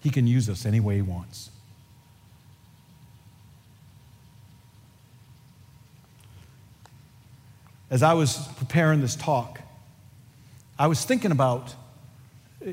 He 0.00 0.10
can 0.10 0.28
use 0.28 0.48
us 0.48 0.64
any 0.64 0.78
way 0.78 0.94
He 0.96 1.02
wants. 1.02 1.50
As 7.90 8.04
I 8.04 8.14
was 8.14 8.46
preparing 8.58 9.00
this 9.00 9.16
talk, 9.16 9.60
I 10.78 10.86
was 10.86 11.04
thinking 11.04 11.30
about, 11.30 11.74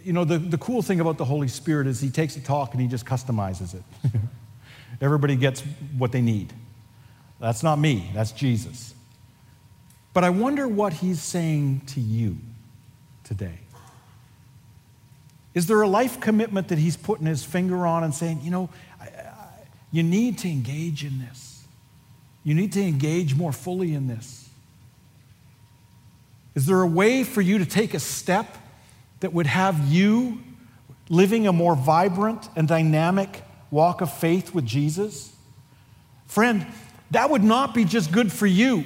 you 0.04 0.14
know, 0.14 0.26
the, 0.26 0.38
the 0.38 0.58
cool 0.58 0.82
thing 0.82 0.99
about 0.99 1.18
the 1.18 1.26
Holy 1.26 1.47
Spirit 1.47 1.88
is 1.88 2.01
he 2.01 2.10
takes 2.10 2.36
a 2.36 2.41
talk 2.41 2.74
and 2.74 2.82
he 2.82 2.88
just 2.88 3.06
customizes 3.06 3.76
it. 3.76 3.84
Everybody 5.01 5.36
gets 5.36 5.62
what 5.97 6.12
they 6.12 6.22
need. 6.22 6.54
That's 7.39 7.64
not 7.64 7.78
me, 7.78 8.10
that's 8.14 8.32
Jesus. 8.32 8.93
But 10.14 10.24
I 10.24 10.30
wonder 10.30 10.68
what 10.68 10.93
he's 10.93 11.22
saying 11.22 11.82
to 11.88 11.99
you 11.99 12.38
today. 13.24 13.60
Is 15.54 15.68
there 15.68 15.82
a 15.82 15.88
life 15.88 16.20
commitment 16.20 16.70
that 16.70 16.78
he's 16.78 16.97
putting 16.97 17.26
his 17.26 17.43
finger 17.43 17.86
on 17.86 18.04
and 18.04 18.14
saying, 18.14 18.41
you 18.43 18.51
know, 18.51 18.70
I, 18.99 19.06
I, 19.06 19.49
you 19.91 20.04
need 20.04 20.39
to 20.39 20.49
engage 20.49 21.04
in 21.04 21.20
this? 21.20 21.64
You 22.43 22.56
need 22.56 22.74
to 22.74 22.82
engage 22.82 23.36
more 23.36 23.51
fully 23.51 23.93
in 23.93 24.08
this. 24.08 24.43
Is 26.56 26.66
there 26.66 26.82
a 26.82 26.88
way 26.88 27.24
for 27.24 27.41
you 27.41 27.58
to 27.58 27.66
take 27.66 27.93
a 27.93 27.99
step 27.99 28.58
that 29.22 29.34
would 29.34 29.47
have 29.47 29.91
you 29.91 30.39
living 31.10 31.47
a 31.47 31.54
more 31.54 31.76
vibrant 31.76 32.47
and 32.56 32.68
dynamic 32.68 33.43
walk 33.72 34.01
of 34.01 34.14
faith 34.14 34.54
with 34.54 34.66
Jesus? 34.66 35.34
Friend, 36.28 36.66
that 37.12 37.30
would 37.30 37.43
not 37.43 37.74
be 37.74 37.86
just 37.86 38.12
good 38.12 38.32
for 38.32 38.47
you. 38.47 38.86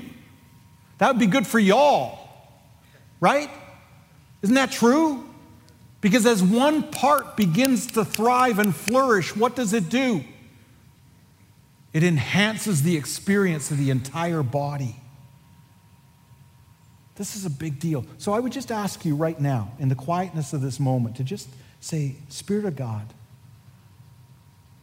That 0.97 1.09
would 1.09 1.19
be 1.19 1.27
good 1.27 1.45
for 1.45 1.59
y'all, 1.59 2.19
right? 3.19 3.49
Isn't 4.41 4.55
that 4.55 4.71
true? 4.71 5.27
Because 6.01 6.25
as 6.25 6.43
one 6.43 6.83
part 6.91 7.35
begins 7.35 7.87
to 7.93 8.05
thrive 8.05 8.59
and 8.59 8.75
flourish, 8.75 9.35
what 9.35 9.55
does 9.55 9.73
it 9.73 9.89
do? 9.89 10.23
It 11.93 12.03
enhances 12.03 12.83
the 12.83 12.95
experience 12.95 13.71
of 13.71 13.77
the 13.77 13.89
entire 13.89 14.43
body. 14.43 14.97
This 17.17 17.35
is 17.35 17.45
a 17.45 17.49
big 17.49 17.79
deal. 17.79 18.05
So 18.19 18.33
I 18.33 18.39
would 18.39 18.51
just 18.51 18.71
ask 18.71 19.03
you 19.03 19.15
right 19.15 19.39
now, 19.39 19.71
in 19.79 19.89
the 19.89 19.95
quietness 19.95 20.53
of 20.53 20.61
this 20.61 20.79
moment, 20.79 21.17
to 21.17 21.23
just 21.23 21.49
say, 21.81 22.15
Spirit 22.29 22.65
of 22.65 22.75
God, 22.75 23.05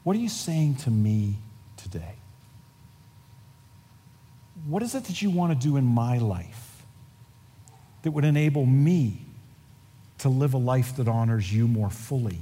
what 0.03 0.17
are 0.17 0.19
you 0.19 0.29
saying 0.29 0.77
to 0.77 0.91
me 0.91 1.39
today? 1.77 2.17
What 4.67 4.83
is 4.83 4.95
it 4.95 5.05
that 5.05 5.23
you 5.23 5.31
want 5.31 5.59
to 5.59 5.69
do 5.69 5.77
in 5.77 5.85
my 5.85 6.19
life 6.19 6.83
that 8.03 8.11
would 8.11 8.25
enable 8.25 8.67
me 8.67 9.25
to 10.19 10.29
live 10.29 10.55
a 10.55 10.59
life 10.59 10.97
that 10.97 11.07
honors 11.07 11.53
you 11.53 11.69
more 11.69 11.91
fully 11.91 12.39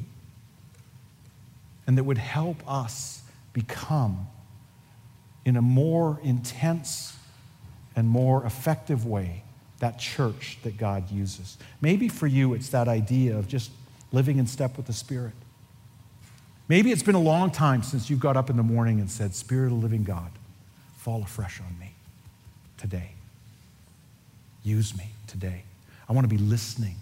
and 1.86 1.99
that 1.99 2.05
would 2.05 2.18
help 2.18 2.57
us 2.66 3.22
become, 3.53 4.28
in 5.45 5.57
a 5.57 5.62
more 5.62 6.18
intense 6.22 7.16
and 7.95 8.09
more 8.09 8.47
effective 8.47 9.05
way, 9.05 9.43
that 9.83 9.99
church 9.99 10.59
that 10.62 10.76
God 10.76 11.11
uses. 11.11 11.59
Maybe 11.80 12.07
for 12.09 12.28
you, 12.28 12.55
it's 12.55 12.68
that 12.68 12.87
idea 12.87 13.37
of 13.37 13.49
just 13.49 13.72
living 14.12 14.39
in 14.39 14.47
step 14.47 14.76
with 14.76 14.87
the 14.87 14.93
Spirit. 14.93 15.33
Maybe 16.68 16.93
it's 16.93 17.03
been 17.03 17.16
a 17.16 17.20
long 17.20 17.51
time 17.51 17.83
since 17.83 18.09
you 18.09 18.16
got 18.16 18.37
up 18.37 18.49
in 18.49 18.57
the 18.57 18.62
morning 18.62 19.01
and 19.01 19.11
said, 19.11 19.35
Spirit 19.35 19.72
of 19.72 19.83
living 19.83 20.05
God, 20.05 20.30
fall 20.99 21.24
afresh 21.24 21.61
on 21.61 21.76
me 21.80 21.95
today. 22.78 23.11
Use 24.62 24.97
me 24.97 25.09
today. 25.26 25.64
I 26.09 26.12
want 26.12 26.30
to 26.30 26.33
be 26.33 26.41
listening. 26.41 26.95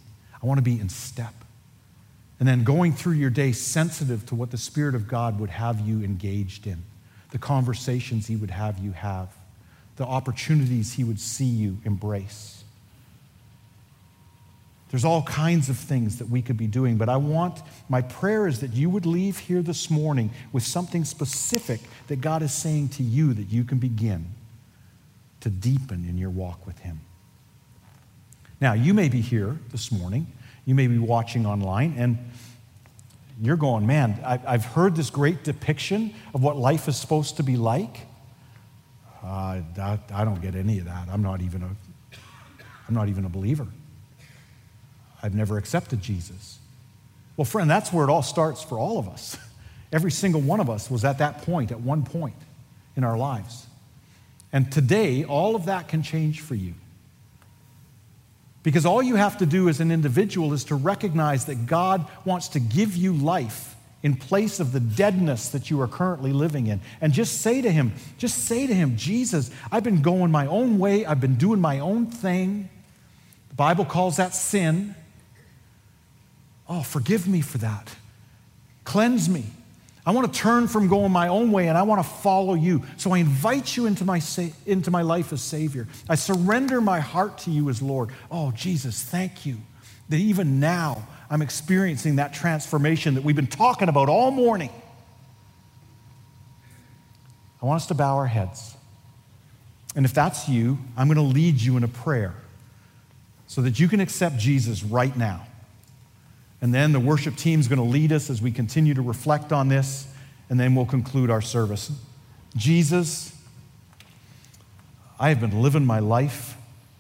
I 0.43 0.47
want 0.47 0.57
to 0.57 0.63
be 0.63 0.81
in 0.81 0.89
step. 0.89 1.35
And 2.39 2.49
then 2.49 2.65
going 2.65 2.95
through 2.95 3.13
your 3.13 3.29
day 3.29 3.53
sensitive 3.53 4.25
to 4.25 4.35
what 4.35 4.53
the 4.53 4.57
Spirit 4.57 4.95
of 4.95 5.07
God 5.07 5.39
would 5.39 5.51
have 5.51 5.81
you 5.81 6.03
engaged 6.03 6.67
in, 6.67 6.83
the 7.31 7.39
conversations 7.39 8.27
He 8.27 8.37
would 8.37 8.51
have 8.51 8.79
you 8.79 8.93
have, 8.93 9.29
the 9.97 10.07
opportunities 10.07 10.95
He 10.95 11.05
would 11.05 11.21
see 11.21 11.45
you 11.45 11.77
embrace. 11.85 12.60
There's 14.91 15.05
all 15.05 15.23
kinds 15.23 15.69
of 15.69 15.77
things 15.77 16.19
that 16.19 16.29
we 16.29 16.43
could 16.43 16.57
be 16.57 16.67
doing, 16.67 16.97
but 16.97 17.09
I 17.09 17.17
want, 17.17 17.63
my 17.89 18.03
prayer 18.03 18.49
is 18.49 18.61
that 18.61 18.73
you 18.73 18.91
would 18.91 19.07
leave 19.07 19.39
here 19.39 19.63
this 19.63 19.89
morning 19.89 20.31
with 20.53 20.65
something 20.65 21.05
specific 21.05 21.81
that 22.09 22.21
God 22.21 22.43
is 22.43 22.53
saying 22.53 22.89
to 22.91 23.05
you 23.05 23.33
that 23.35 23.45
you 23.45 23.63
can 23.63 23.79
begin 23.79 24.27
to 25.41 25.49
deepen 25.49 26.05
in 26.09 26.19
your 26.19 26.31
walk 26.31 26.67
with 26.67 26.81
Him. 26.81 27.01
Now, 28.61 28.73
you 28.73 28.93
may 28.93 29.09
be 29.09 29.21
here 29.21 29.59
this 29.71 29.93
morning, 29.93 30.27
you 30.67 30.75
may 30.75 30.89
be 30.89 30.99
watching 30.99 31.47
online, 31.47 31.95
and 31.97 32.19
you're 33.41 33.57
going, 33.57 33.87
man, 33.87 34.21
I've 34.25 34.65
heard 34.65 34.97
this 34.97 35.09
great 35.09 35.45
depiction 35.45 36.13
of 36.35 36.43
what 36.43 36.57
life 36.57 36.89
is 36.89 36.97
supposed 36.97 37.37
to 37.37 37.43
be 37.45 37.57
like. 37.57 38.01
Uh, 39.23 39.61
I 39.79 40.25
don't 40.25 40.43
get 40.43 40.57
any 40.57 40.81
of 40.81 40.87
that. 40.87 41.09
I'm 41.09 41.23
not 41.23 41.41
even 41.41 41.63
a, 41.63 41.71
I'm 42.89 42.95
not 42.95 43.09
even 43.09 43.25
a 43.25 43.29
believer. 43.29 43.69
I've 45.23 45.35
never 45.35 45.59
accepted 45.59 46.01
Jesus. 46.01 46.59
Well, 47.37 47.45
friend, 47.45 47.71
that's 47.71 47.93
where 47.93 48.07
it 48.07 48.11
all 48.11 48.23
starts 48.23 48.63
for 48.63 48.79
all 48.79 48.99
of 48.99 49.09
us. 49.09 49.37
Every 49.93 50.11
single 50.11 50.41
one 50.41 50.61
of 50.61 50.71
us 50.71 50.91
was 50.91 51.05
at 51.05 51.19
that 51.19 51.43
point, 51.43 51.73
at 51.73 51.81
one 51.81 52.05
point 52.05 52.37
in 52.97 53.05
our 53.05 53.17
lives. 53.17 53.67
And 54.53 54.71
today, 54.71 55.25
all 55.25 55.57
of 55.57 55.67
that 55.67 55.89
can 55.89 56.03
change 56.03 56.41
for 56.41 56.55
you. 56.55 56.75
Because 58.63 58.85
all 58.85 59.03
you 59.03 59.17
have 59.17 59.39
to 59.39 59.47
do 59.47 59.69
as 59.69 59.81
an 59.81 59.91
individual 59.91 60.53
is 60.53 60.65
to 60.65 60.75
recognize 60.75 61.47
that 61.47 61.67
God 61.67 62.07
wants 62.25 62.49
to 62.49 62.61
give 62.61 62.95
you 62.95 63.15
life 63.15 63.75
in 64.03 64.15
place 64.15 64.61
of 64.61 64.73
the 64.73 64.81
deadness 64.81 65.51
that 65.51 65.71
you 65.71 65.81
are 65.81 65.89
currently 65.89 66.33
living 66.33 66.67
in. 66.67 66.81
And 67.01 67.13
just 67.13 67.41
say 67.41 67.61
to 67.61 67.71
Him, 67.71 67.93
just 68.19 68.45
say 68.45 68.67
to 68.67 68.75
Him, 68.75 68.97
Jesus, 68.97 69.51
I've 69.71 69.85
been 69.85 70.03
going 70.03 70.31
my 70.31 70.47
own 70.47 70.79
way, 70.79 71.05
I've 71.05 71.21
been 71.21 71.37
doing 71.37 71.61
my 71.61 71.81
own 71.81 72.07
thing. 72.07 72.69
The 73.51 73.55
Bible 73.55 73.85
calls 73.85 74.17
that 74.17 74.35
sin. 74.35 74.95
Oh, 76.71 76.83
forgive 76.83 77.27
me 77.27 77.41
for 77.41 77.59
that. 77.59 77.93
Cleanse 78.85 79.29
me. 79.29 79.45
I 80.07 80.13
want 80.13 80.33
to 80.33 80.41
turn 80.41 80.69
from 80.69 80.89
going 80.89 81.13
my 81.13 81.29
own 81.29 81.51
way 81.51 81.69
and 81.69 81.77
I 81.77 81.83
want 81.83 82.03
to 82.03 82.09
follow 82.09 82.55
you. 82.55 82.85
So 82.97 83.13
I 83.13 83.19
invite 83.19 83.77
you 83.77 83.87
into 83.87 84.05
my, 84.05 84.23
into 84.65 84.91
my 84.91 85.03
life 85.03 85.33
as 85.33 85.43
Savior. 85.43 85.89
I 86.09 86.15
surrender 86.15 86.81
my 86.81 87.01
heart 87.01 87.39
to 87.39 87.51
you 87.51 87.69
as 87.69 87.83
Lord. 87.83 88.11
Oh, 88.31 88.53
Jesus, 88.53 89.03
thank 89.03 89.45
you 89.45 89.57
that 90.09 90.17
even 90.17 90.61
now 90.61 91.07
I'm 91.29 91.43
experiencing 91.43 92.17
that 92.17 92.33
transformation 92.33 93.15
that 93.15 93.25
we've 93.25 93.37
been 93.37 93.47
talking 93.47 93.89
about 93.89 94.09
all 94.09 94.31
morning. 94.31 94.71
I 97.61 97.67
want 97.67 97.83
us 97.83 97.87
to 97.89 97.95
bow 97.95 98.17
our 98.17 98.27
heads. 98.27 98.75
And 99.97 100.05
if 100.05 100.15
that's 100.15 100.49
you, 100.49 100.79
I'm 100.97 101.09
going 101.09 101.17
to 101.17 101.35
lead 101.35 101.61
you 101.61 101.77
in 101.77 101.85
a 101.85 101.89
prayer 101.89 102.35
so 103.49 103.61
that 103.63 103.79
you 103.81 103.89
can 103.89 104.01
accept 104.01 104.39
Jesus 104.39 104.83
right 104.85 105.15
now. 105.17 105.47
And 106.63 106.75
then 106.75 106.93
the 106.93 107.01
worship 107.01 107.37
team 107.37 107.61
is 107.61 107.69
going 107.69 107.79
to 107.79 107.85
lead 107.85 108.13
us 108.13 108.29
as 108.29 108.43
we 108.43 108.51
continue 108.51 108.95
to 108.95 109.03
reflect 109.03 109.53
on 109.53 109.69
this, 109.69 110.07
and 110.49 110.61
then 110.61 110.75
we'll 110.75 110.87
conclude 110.87 111.31
our 111.31 111.41
service. 111.41 111.91
Jesus, 112.57 113.35
I 115.19 115.29
have 115.31 115.41
been 115.41 115.63
living 115.63 115.87
my 115.87 116.01
life 116.01 116.57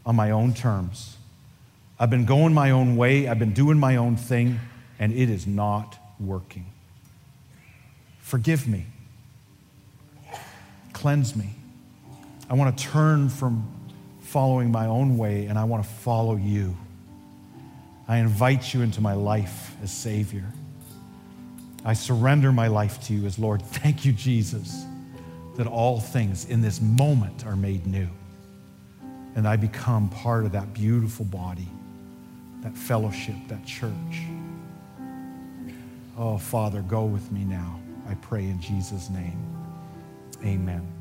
on 0.06 0.16
my 0.16 0.30
own 0.30 0.54
terms. 0.54 1.16
I've 1.98 2.11
been 2.11 2.24
going 2.24 2.54
my 2.54 2.70
own 2.70 2.96
way, 2.96 3.28
I've 3.28 3.38
been 3.38 3.52
doing 3.52 3.78
my 3.78 3.96
own 3.96 4.16
thing, 4.16 4.61
and 4.98 5.12
it 5.12 5.28
is 5.28 5.46
not 5.46 5.98
working. 6.18 6.66
Forgive 8.20 8.66
me. 8.66 8.86
Cleanse 10.94 11.36
me. 11.36 11.50
I 12.48 12.54
want 12.54 12.76
to 12.76 12.84
turn 12.84 13.28
from 13.28 13.68
following 14.20 14.70
my 14.70 14.86
own 14.86 15.18
way, 15.18 15.46
and 15.46 15.58
I 15.58 15.64
want 15.64 15.82
to 15.82 15.88
follow 15.88 16.36
you. 16.36 16.76
I 18.11 18.16
invite 18.16 18.74
you 18.74 18.82
into 18.82 19.00
my 19.00 19.12
life 19.12 19.76
as 19.84 19.92
Savior. 19.92 20.44
I 21.84 21.92
surrender 21.92 22.50
my 22.50 22.66
life 22.66 23.00
to 23.04 23.14
you 23.14 23.24
as 23.24 23.38
Lord. 23.38 23.62
Thank 23.64 24.04
you, 24.04 24.11
Jesus, 24.11 24.84
that 25.56 25.68
all 25.68 26.00
things 26.00 26.44
in 26.46 26.61
this 26.61 26.80
moment 26.80 27.46
are 27.46 27.54
made 27.54 27.86
new. 27.86 28.08
And 29.36 29.46
I 29.46 29.54
become 29.54 30.08
part 30.08 30.44
of 30.44 30.50
that 30.50 30.74
beautiful 30.74 31.24
body, 31.24 31.68
that 32.62 32.76
fellowship, 32.76 33.36
that 33.46 33.64
church. 33.64 33.92
Oh, 36.18 36.36
Father, 36.36 36.82
go 36.82 37.04
with 37.04 37.30
me 37.30 37.44
now. 37.44 37.78
I 38.08 38.14
pray 38.14 38.42
in 38.42 38.61
Jesus' 38.61 39.08
name. 39.08 39.38
Amen. 40.42 40.99